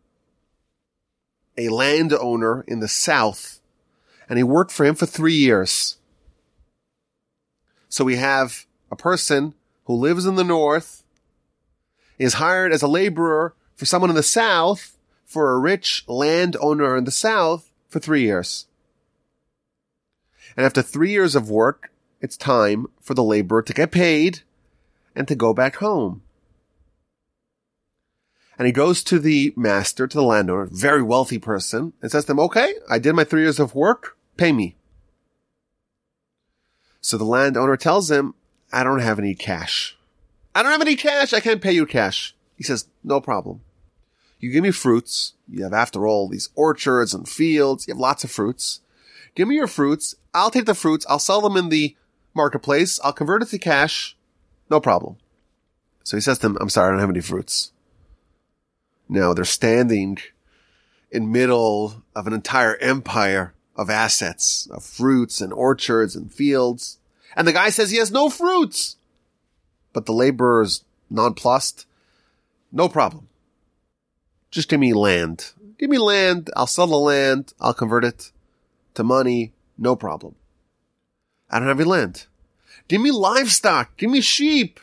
a 1.56 1.70
landowner 1.70 2.62
in 2.68 2.80
the 2.80 2.88
south 2.88 3.60
and 4.28 4.38
he 4.38 4.42
worked 4.42 4.70
for 4.70 4.84
him 4.84 4.94
for 4.94 5.06
three 5.06 5.34
years. 5.34 5.96
So 7.88 8.04
we 8.04 8.16
have 8.16 8.66
a 8.90 8.96
person 8.96 9.54
who 9.84 9.94
lives 9.94 10.26
in 10.26 10.36
the 10.36 10.44
north, 10.44 11.04
is 12.18 12.34
hired 12.34 12.72
as 12.72 12.82
a 12.82 12.88
laborer 12.88 13.54
for 13.74 13.86
someone 13.86 14.10
in 14.10 14.16
the 14.16 14.22
south, 14.22 14.96
for 15.24 15.52
a 15.52 15.58
rich 15.58 16.04
landowner 16.06 16.96
in 16.96 17.04
the 17.04 17.10
south 17.10 17.70
for 17.88 17.98
three 17.98 18.22
years. 18.22 18.66
And 20.54 20.66
after 20.66 20.82
three 20.82 21.10
years 21.10 21.34
of 21.34 21.48
work, 21.48 21.90
it's 22.20 22.36
time 22.36 22.86
for 23.00 23.14
the 23.14 23.24
laborer 23.24 23.62
to 23.62 23.72
get 23.72 23.90
paid 23.90 24.40
and 25.14 25.28
to 25.28 25.34
go 25.34 25.52
back 25.52 25.76
home. 25.76 26.22
And 28.58 28.66
he 28.66 28.72
goes 28.72 29.02
to 29.04 29.18
the 29.18 29.52
master, 29.56 30.06
to 30.06 30.16
the 30.16 30.22
landowner, 30.22 30.68
very 30.70 31.02
wealthy 31.02 31.38
person, 31.38 31.94
and 32.00 32.10
says 32.10 32.26
to 32.26 32.32
him, 32.32 32.40
okay, 32.40 32.74
I 32.88 32.98
did 32.98 33.14
my 33.14 33.24
three 33.24 33.42
years 33.42 33.58
of 33.58 33.74
work, 33.74 34.16
pay 34.36 34.52
me. 34.52 34.76
So 37.00 37.16
the 37.16 37.24
landowner 37.24 37.76
tells 37.76 38.10
him, 38.10 38.34
I 38.72 38.84
don't 38.84 39.00
have 39.00 39.18
any 39.18 39.34
cash. 39.34 39.96
I 40.54 40.62
don't 40.62 40.72
have 40.72 40.80
any 40.80 40.96
cash. 40.96 41.32
I 41.32 41.40
can't 41.40 41.62
pay 41.62 41.72
you 41.72 41.86
cash. 41.86 42.34
He 42.56 42.62
says, 42.62 42.86
no 43.02 43.20
problem. 43.20 43.62
You 44.38 44.50
give 44.50 44.62
me 44.62 44.70
fruits. 44.70 45.34
You 45.48 45.64
have, 45.64 45.72
after 45.72 46.06
all, 46.06 46.28
these 46.28 46.50
orchards 46.54 47.14
and 47.14 47.28
fields. 47.28 47.86
You 47.86 47.94
have 47.94 48.00
lots 48.00 48.22
of 48.22 48.30
fruits. 48.30 48.80
Give 49.34 49.48
me 49.48 49.54
your 49.56 49.66
fruits. 49.66 50.14
I'll 50.34 50.50
take 50.50 50.66
the 50.66 50.74
fruits. 50.74 51.06
I'll 51.08 51.18
sell 51.18 51.40
them 51.40 51.56
in 51.56 51.68
the 51.68 51.96
marketplace. 52.34 53.00
I'll 53.02 53.12
convert 53.12 53.42
it 53.42 53.48
to 53.48 53.58
cash. 53.58 54.16
No 54.70 54.80
problem. 54.80 55.16
So 56.04 56.16
he 56.16 56.20
says 56.20 56.38
to 56.38 56.48
him, 56.48 56.58
I'm 56.60 56.68
sorry, 56.68 56.88
I 56.88 56.90
don't 56.92 57.00
have 57.00 57.10
any 57.10 57.20
fruits. 57.20 57.72
Now 59.08 59.34
they're 59.34 59.44
standing 59.44 60.18
in 61.10 61.30
middle 61.30 62.02
of 62.16 62.26
an 62.26 62.32
entire 62.32 62.76
empire 62.76 63.54
of 63.76 63.90
assets, 63.90 64.68
of 64.70 64.84
fruits 64.84 65.40
and 65.40 65.52
orchards 65.52 66.16
and 66.16 66.32
fields. 66.32 66.98
And 67.36 67.46
the 67.46 67.52
guy 67.52 67.70
says 67.70 67.90
he 67.90 67.98
has 67.98 68.10
no 68.10 68.30
fruits. 68.30 68.96
But 69.92 70.06
the 70.06 70.12
laborer's 70.12 70.84
nonplussed. 71.10 71.86
No 72.70 72.88
problem. 72.88 73.28
Just 74.50 74.68
give 74.68 74.80
me 74.80 74.92
land. 74.92 75.52
Give 75.78 75.90
me 75.90 75.98
land. 75.98 76.50
I'll 76.56 76.66
sell 76.66 76.86
the 76.86 76.96
land. 76.96 77.52
I'll 77.60 77.74
convert 77.74 78.04
it 78.04 78.32
to 78.94 79.04
money. 79.04 79.52
No 79.76 79.96
problem. 79.96 80.34
I 81.50 81.58
don't 81.58 81.68
have 81.68 81.80
any 81.80 81.88
land. 81.88 82.26
Give 82.88 83.00
me 83.00 83.10
livestock. 83.10 83.96
Give 83.96 84.10
me 84.10 84.20
sheep. 84.20 84.80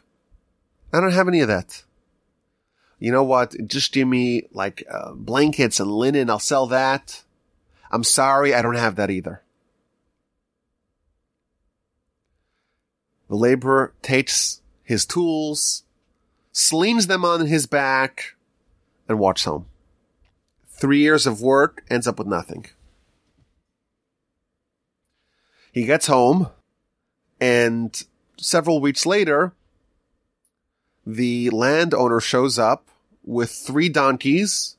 I 0.91 0.99
don't 0.99 1.13
have 1.13 1.27
any 1.27 1.41
of 1.41 1.47
that. 1.47 1.83
You 2.97 3.11
know 3.11 3.23
what? 3.23 3.55
Just 3.67 3.93
give 3.93 4.07
me 4.07 4.47
like 4.51 4.83
uh, 4.91 5.13
blankets 5.13 5.79
and 5.79 5.91
linen. 5.91 6.29
I'll 6.29 6.39
sell 6.39 6.67
that. 6.67 7.23
I'm 7.91 8.03
sorry. 8.03 8.53
I 8.53 8.61
don't 8.61 8.75
have 8.75 8.95
that 8.95 9.09
either. 9.09 9.41
The 13.29 13.35
laborer 13.35 13.93
takes 14.01 14.61
his 14.83 15.05
tools, 15.05 15.83
slings 16.51 17.07
them 17.07 17.23
on 17.23 17.45
his 17.45 17.67
back, 17.67 18.35
and 19.07 19.19
walks 19.19 19.45
home. 19.45 19.67
Three 20.67 20.99
years 20.99 21.27
of 21.27 21.41
work 21.41 21.83
ends 21.89 22.07
up 22.07 22.17
with 22.17 22.27
nothing. 22.27 22.65
He 25.71 25.85
gets 25.85 26.07
home, 26.07 26.49
and 27.39 28.03
several 28.37 28.81
weeks 28.81 29.05
later, 29.05 29.53
the 31.05 31.49
landowner 31.49 32.19
shows 32.19 32.59
up 32.59 32.87
with 33.23 33.51
three 33.51 33.89
donkeys, 33.89 34.75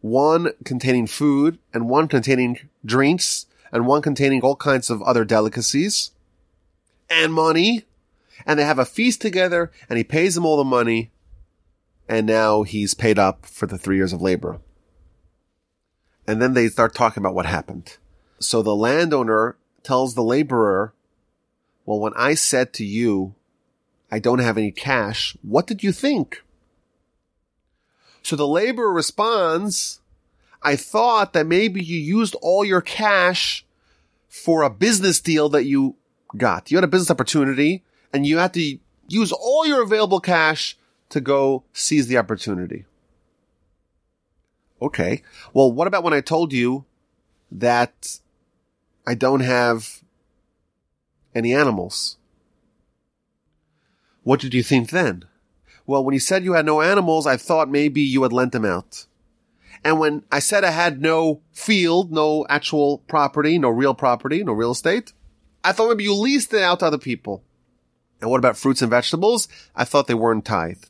one 0.00 0.52
containing 0.64 1.06
food 1.06 1.58
and 1.74 1.88
one 1.88 2.08
containing 2.08 2.68
drinks 2.84 3.46
and 3.72 3.86
one 3.86 4.02
containing 4.02 4.40
all 4.42 4.56
kinds 4.56 4.90
of 4.90 5.02
other 5.02 5.24
delicacies 5.24 6.12
and 7.10 7.32
money. 7.32 7.84
And 8.46 8.58
they 8.58 8.64
have 8.64 8.78
a 8.78 8.84
feast 8.84 9.20
together 9.20 9.70
and 9.88 9.96
he 9.96 10.04
pays 10.04 10.34
them 10.34 10.46
all 10.46 10.56
the 10.56 10.64
money. 10.64 11.10
And 12.08 12.26
now 12.26 12.62
he's 12.62 12.94
paid 12.94 13.18
up 13.18 13.46
for 13.46 13.66
the 13.66 13.78
three 13.78 13.96
years 13.96 14.12
of 14.12 14.22
labor. 14.22 14.60
And 16.26 16.40
then 16.40 16.54
they 16.54 16.68
start 16.68 16.94
talking 16.94 17.20
about 17.20 17.34
what 17.34 17.46
happened. 17.46 17.96
So 18.38 18.62
the 18.62 18.76
landowner 18.76 19.56
tells 19.82 20.14
the 20.14 20.22
laborer, 20.22 20.92
well, 21.86 22.00
when 22.00 22.12
I 22.14 22.34
said 22.34 22.72
to 22.74 22.84
you, 22.84 23.34
I 24.10 24.18
don't 24.18 24.40
have 24.40 24.58
any 24.58 24.72
cash, 24.72 25.36
what 25.42 25.66
did 25.66 25.82
you 25.82 25.92
think? 25.92 26.42
So 28.22 28.34
the 28.34 28.46
laborer 28.46 28.92
responds, 28.92 30.00
I 30.62 30.74
thought 30.74 31.32
that 31.32 31.46
maybe 31.46 31.82
you 31.82 31.98
used 31.98 32.34
all 32.42 32.64
your 32.64 32.80
cash 32.80 33.64
for 34.28 34.62
a 34.62 34.70
business 34.70 35.20
deal 35.20 35.48
that 35.50 35.64
you 35.64 35.94
got. 36.36 36.70
You 36.70 36.76
had 36.76 36.84
a 36.84 36.88
business 36.88 37.10
opportunity 37.10 37.84
and 38.12 38.26
you 38.26 38.38
had 38.38 38.52
to 38.54 38.78
use 39.08 39.30
all 39.30 39.64
your 39.64 39.82
available 39.82 40.20
cash 40.20 40.76
to 41.10 41.20
go 41.20 41.62
seize 41.72 42.08
the 42.08 42.18
opportunity. 42.18 42.84
Okay. 44.82 45.22
Well, 45.54 45.70
what 45.70 45.86
about 45.86 46.02
when 46.02 46.12
I 46.12 46.20
told 46.20 46.52
you 46.52 46.84
that 47.52 48.18
I 49.06 49.14
don't 49.14 49.40
have 49.40 50.02
any 51.36 51.54
animals? 51.54 52.16
What 54.22 54.40
did 54.40 54.54
you 54.54 54.62
think 54.62 54.90
then? 54.90 55.24
Well, 55.86 56.02
when 56.02 56.14
you 56.14 56.20
said 56.20 56.42
you 56.42 56.54
had 56.54 56.66
no 56.66 56.80
animals, 56.80 57.26
I 57.26 57.36
thought 57.36 57.68
maybe 57.68 58.00
you 58.00 58.24
had 58.24 58.32
lent 58.32 58.52
them 58.52 58.64
out. 58.64 59.06
And 59.84 60.00
when 60.00 60.24
I 60.32 60.40
said 60.40 60.64
I 60.64 60.70
had 60.70 61.00
no 61.00 61.42
field, 61.52 62.10
no 62.10 62.44
actual 62.48 62.98
property, 63.06 63.58
no 63.58 63.68
real 63.68 63.94
property, 63.94 64.42
no 64.42 64.52
real 64.52 64.72
estate, 64.72 65.12
I 65.62 65.72
thought 65.72 65.90
maybe 65.90 66.04
you 66.04 66.14
leased 66.14 66.52
it 66.54 66.62
out 66.62 66.80
to 66.80 66.86
other 66.86 66.98
people. 66.98 67.44
And 68.20 68.30
what 68.30 68.38
about 68.38 68.56
fruits 68.56 68.82
and 68.82 68.90
vegetables? 68.90 69.46
I 69.76 69.84
thought 69.84 70.06
they 70.06 70.14
weren't 70.14 70.44
tithed. 70.44 70.88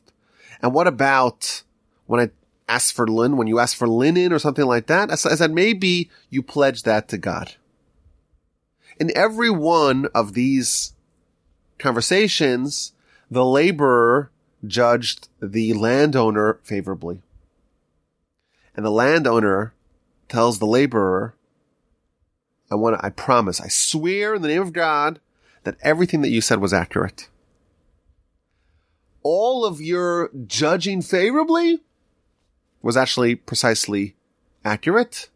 And 0.61 0.73
what 0.73 0.87
about 0.87 1.63
when 2.07 2.21
I 2.21 2.29
asked 2.67 2.93
for 2.93 3.07
linen, 3.07 3.37
when 3.37 3.47
you 3.47 3.59
asked 3.59 3.75
for 3.75 3.87
linen 3.87 4.33
or 4.33 4.39
something 4.39 4.65
like 4.65 4.87
that? 4.87 5.11
I 5.11 5.15
said 5.15 5.51
maybe 5.51 6.09
you 6.29 6.41
pledged 6.41 6.85
that 6.85 7.07
to 7.09 7.17
God. 7.17 7.53
In 8.99 9.15
every 9.15 9.49
one 9.49 10.07
of 10.13 10.33
these 10.33 10.93
conversations, 11.77 12.93
the 13.29 13.45
laborer 13.45 14.31
judged 14.65 15.29
the 15.41 15.73
landowner 15.73 16.59
favorably. 16.63 17.21
And 18.75 18.85
the 18.85 18.91
landowner 18.91 19.73
tells 20.29 20.59
the 20.59 20.65
laborer, 20.65 21.35
I 22.71 22.75
want 22.75 22.99
to, 22.99 23.05
I 23.05 23.09
promise, 23.09 23.61
I 23.61 23.67
swear 23.67 24.35
in 24.35 24.41
the 24.41 24.47
name 24.47 24.61
of 24.61 24.73
God 24.73 25.19
that 25.63 25.77
everything 25.81 26.21
that 26.21 26.29
you 26.29 26.41
said 26.41 26.59
was 26.59 26.73
accurate. 26.73 27.29
All 29.23 29.65
of 29.65 29.81
your 29.81 30.29
judging 30.47 31.01
favorably 31.01 31.81
was 32.81 32.97
actually 32.97 33.35
precisely 33.35 34.15
accurate. 34.63 35.29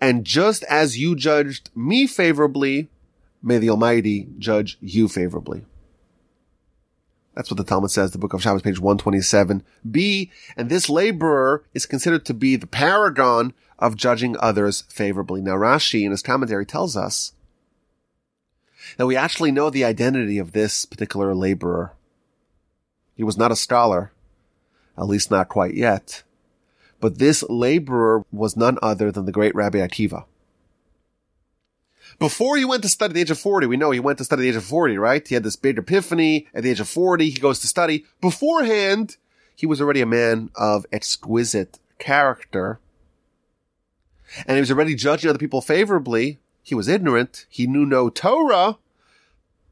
And 0.00 0.24
just 0.24 0.62
as 0.64 0.98
you 0.98 1.16
judged 1.16 1.70
me 1.74 2.06
favorably, 2.06 2.88
may 3.42 3.58
the 3.58 3.70
Almighty 3.70 4.28
judge 4.38 4.78
you 4.80 5.08
favorably. 5.08 5.64
That's 7.34 7.50
what 7.50 7.56
the 7.56 7.64
Talmud 7.64 7.92
says, 7.92 8.10
the 8.10 8.18
book 8.18 8.32
of 8.32 8.42
Shabbos, 8.42 8.62
page 8.62 8.80
127b. 8.80 10.30
And 10.56 10.68
this 10.68 10.88
laborer 10.88 11.64
is 11.72 11.86
considered 11.86 12.24
to 12.24 12.34
be 12.34 12.56
the 12.56 12.66
paragon 12.66 13.54
of 13.78 13.96
judging 13.96 14.36
others 14.40 14.82
favorably. 14.88 15.40
Now 15.40 15.54
Rashi 15.54 16.02
in 16.02 16.10
his 16.10 16.22
commentary 16.22 16.66
tells 16.66 16.96
us 16.96 17.32
that 18.96 19.06
we 19.06 19.14
actually 19.16 19.52
know 19.52 19.70
the 19.70 19.84
identity 19.84 20.38
of 20.38 20.50
this 20.50 20.84
particular 20.84 21.34
laborer. 21.34 21.92
He 23.14 23.22
was 23.22 23.36
not 23.36 23.52
a 23.52 23.56
scholar, 23.56 24.12
at 24.96 25.06
least 25.06 25.30
not 25.30 25.48
quite 25.48 25.74
yet. 25.74 26.24
But 27.00 27.18
this 27.18 27.44
laborer 27.48 28.24
was 28.32 28.56
none 28.56 28.78
other 28.82 29.12
than 29.12 29.24
the 29.24 29.32
great 29.32 29.54
Rabbi 29.54 29.78
Akiva. 29.78 30.24
Before 32.18 32.56
he 32.56 32.64
went 32.64 32.82
to 32.82 32.88
study 32.88 33.10
at 33.10 33.14
the 33.14 33.20
age 33.20 33.30
of 33.30 33.38
40, 33.38 33.66
we 33.66 33.76
know 33.76 33.90
he 33.90 34.00
went 34.00 34.18
to 34.18 34.24
study 34.24 34.40
at 34.40 34.44
the 34.44 34.48
age 34.48 34.56
of 34.56 34.64
40, 34.64 34.98
right? 34.98 35.26
He 35.26 35.34
had 35.34 35.44
this 35.44 35.56
big 35.56 35.78
epiphany 35.78 36.48
at 36.52 36.64
the 36.64 36.70
age 36.70 36.80
of 36.80 36.88
40. 36.88 37.30
He 37.30 37.38
goes 37.38 37.60
to 37.60 37.68
study. 37.68 38.06
Beforehand, 38.20 39.16
he 39.54 39.66
was 39.66 39.80
already 39.80 40.00
a 40.00 40.06
man 40.06 40.50
of 40.56 40.86
exquisite 40.90 41.78
character. 41.98 42.80
And 44.46 44.56
he 44.56 44.60
was 44.60 44.70
already 44.70 44.94
judging 44.94 45.30
other 45.30 45.38
people 45.38 45.60
favorably. 45.60 46.38
He 46.62 46.74
was 46.74 46.88
ignorant. 46.88 47.46
He 47.48 47.66
knew 47.66 47.86
no 47.86 48.10
Torah, 48.10 48.78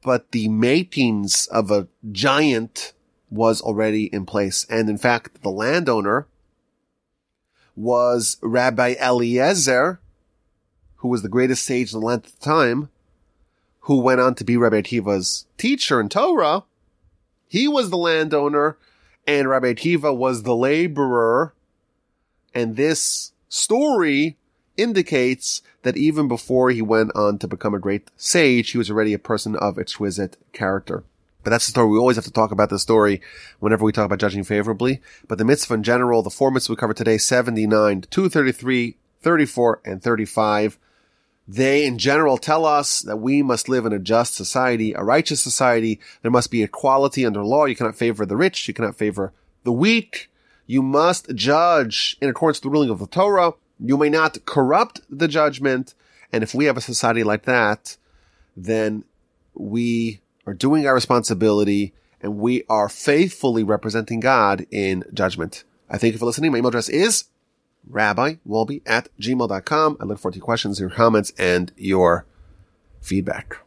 but 0.03 0.31
the 0.31 0.49
makings 0.49 1.47
of 1.49 1.71
a 1.71 1.89
giant 2.13 2.93
was 3.29 3.61
already 3.61 4.05
in 4.07 4.25
place. 4.25 4.65
And 4.71 4.89
in 4.89 4.99
fact, 4.99 5.43
the 5.43 5.51
landowner 5.51 6.27
was 7.77 8.39
Rabbi 8.43 8.95
Eliezer, 9.01 10.01
who 10.97 11.09
was 11.09 11.23
the 11.23 11.29
greatest 11.29 11.65
sage 11.65 11.93
in 11.93 12.01
the 12.01 12.07
land 12.07 12.25
at 12.25 12.33
the 12.33 12.45
time, 12.45 12.89
who 13.81 14.01
went 14.01 14.21
on 14.21 14.35
to 14.35 14.45
be 14.45 14.57
Rabbi 14.57 14.81
Akiva's 14.81 15.47
teacher 15.59 16.01
in 16.01 16.09
Torah. 16.09 16.65
He 17.47 17.69
was 17.69 17.91
the 17.91 17.97
landowner 17.97 18.77
and 19.27 19.49
Rabbi 19.49 19.75
Akiva 19.75 20.17
was 20.17 20.43
the 20.43 20.55
laborer. 20.55 21.53
And 22.55 22.77
this 22.77 23.33
story 23.49 24.37
indicates 24.77 25.63
that 25.83 25.97
even 25.97 26.29
before 26.29 26.71
he 26.71 26.83
went 26.83 27.15
on 27.15 27.39
to 27.39 27.49
become 27.49 27.75
a 27.75 27.79
great 27.79 28.09
sage, 28.17 28.71
he 28.71 28.79
was 28.79 28.91
already 28.91 29.13
a 29.13 29.19
person 29.19 29.57
of 29.57 29.79
exquisite 29.79 30.37
character. 30.53 31.05
But 31.47 31.51
that's 31.51 31.67
the 31.67 31.71
story. 31.71 31.91
We 31.91 31.99
always 31.99 32.17
have 32.17 32.25
to 32.25 32.33
talk 32.33 32.51
about 32.51 32.71
the 32.71 32.79
story 32.81 33.23
whenever 33.61 33.85
we 33.85 33.93
talk 33.93 34.05
about 34.05 34.19
judging 34.19 34.43
favorably. 34.43 35.01
But 35.29 35.39
the 35.39 35.45
mitzvah 35.45 35.75
in 35.75 35.85
general, 35.85 36.21
the 36.21 36.29
four 36.29 36.51
mitzvahs 36.51 36.71
we 36.71 36.75
cover 36.75 36.93
today, 36.93 37.19
79, 37.19 38.01
233, 38.11 38.97
34, 39.21 39.81
and 39.85 40.03
35, 40.03 40.77
they 41.47 41.87
in 41.87 41.99
general 41.99 42.37
tell 42.37 42.67
us 42.67 42.99
that 42.99 43.19
we 43.19 43.45
must 43.45 43.69
live 43.69 43.87
in 43.87 43.93
a 43.93 44.01
just 44.01 44.35
society, 44.35 44.93
a 44.93 45.05
righteous 45.05 45.41
society. 45.41 46.01
There 46.23 46.33
must 46.33 46.51
be 46.51 46.65
equality 46.65 47.25
under 47.25 47.45
law. 47.45 47.67
You 47.67 47.77
cannot 47.77 47.95
favor 47.95 48.27
the 48.27 48.37
rich. 48.37 48.67
You 48.67 48.75
cannot 48.75 48.97
favor 48.97 49.33
the 49.63 49.71
weak. 49.71 50.29
You 50.67 50.83
must 50.83 51.33
judge 51.37 52.17
in 52.21 52.29
accordance 52.29 52.57
with 52.57 52.65
the 52.65 52.71
ruling 52.71 52.91
of 52.91 52.99
the 52.99 53.07
Torah. 53.07 53.53
You 53.79 53.97
may 53.97 54.09
not 54.09 54.45
corrupt 54.47 55.01
the 55.09 55.29
judgment. 55.29 55.95
And 56.33 56.43
if 56.43 56.55
we 56.55 56.65
have 56.65 56.77
a 56.77 56.81
society 56.81 57.23
like 57.23 57.45
that, 57.45 57.99
then 58.57 59.05
we 59.55 60.23
are 60.47 60.55
doing 60.55 60.87
our 60.87 60.95
responsibility 60.95 61.93
and 62.21 62.39
we 62.39 62.65
are 62.69 62.89
faithfully 62.89 63.63
representing 63.63 64.21
God 64.21 64.67
in 64.71 65.05
judgment. 65.13 65.65
I 65.91 65.99
thank 65.99 66.13
you 66.13 66.19
for 66.19 66.27
listening. 66.27 66.53
My 66.53 66.59
email 66.59 66.69
address 66.69 66.89
is 66.89 67.25
rabbiwolbe 67.91 68.83
at 68.87 69.09
gmail.com. 69.21 69.97
I 70.01 70.05
look 70.05 70.19
forward 70.19 70.33
to 70.33 70.39
your 70.39 70.45
questions, 70.45 70.81
your 70.81 70.91
comments, 70.91 71.33
and 71.39 71.73
your 71.77 72.27
feedback. 73.01 73.66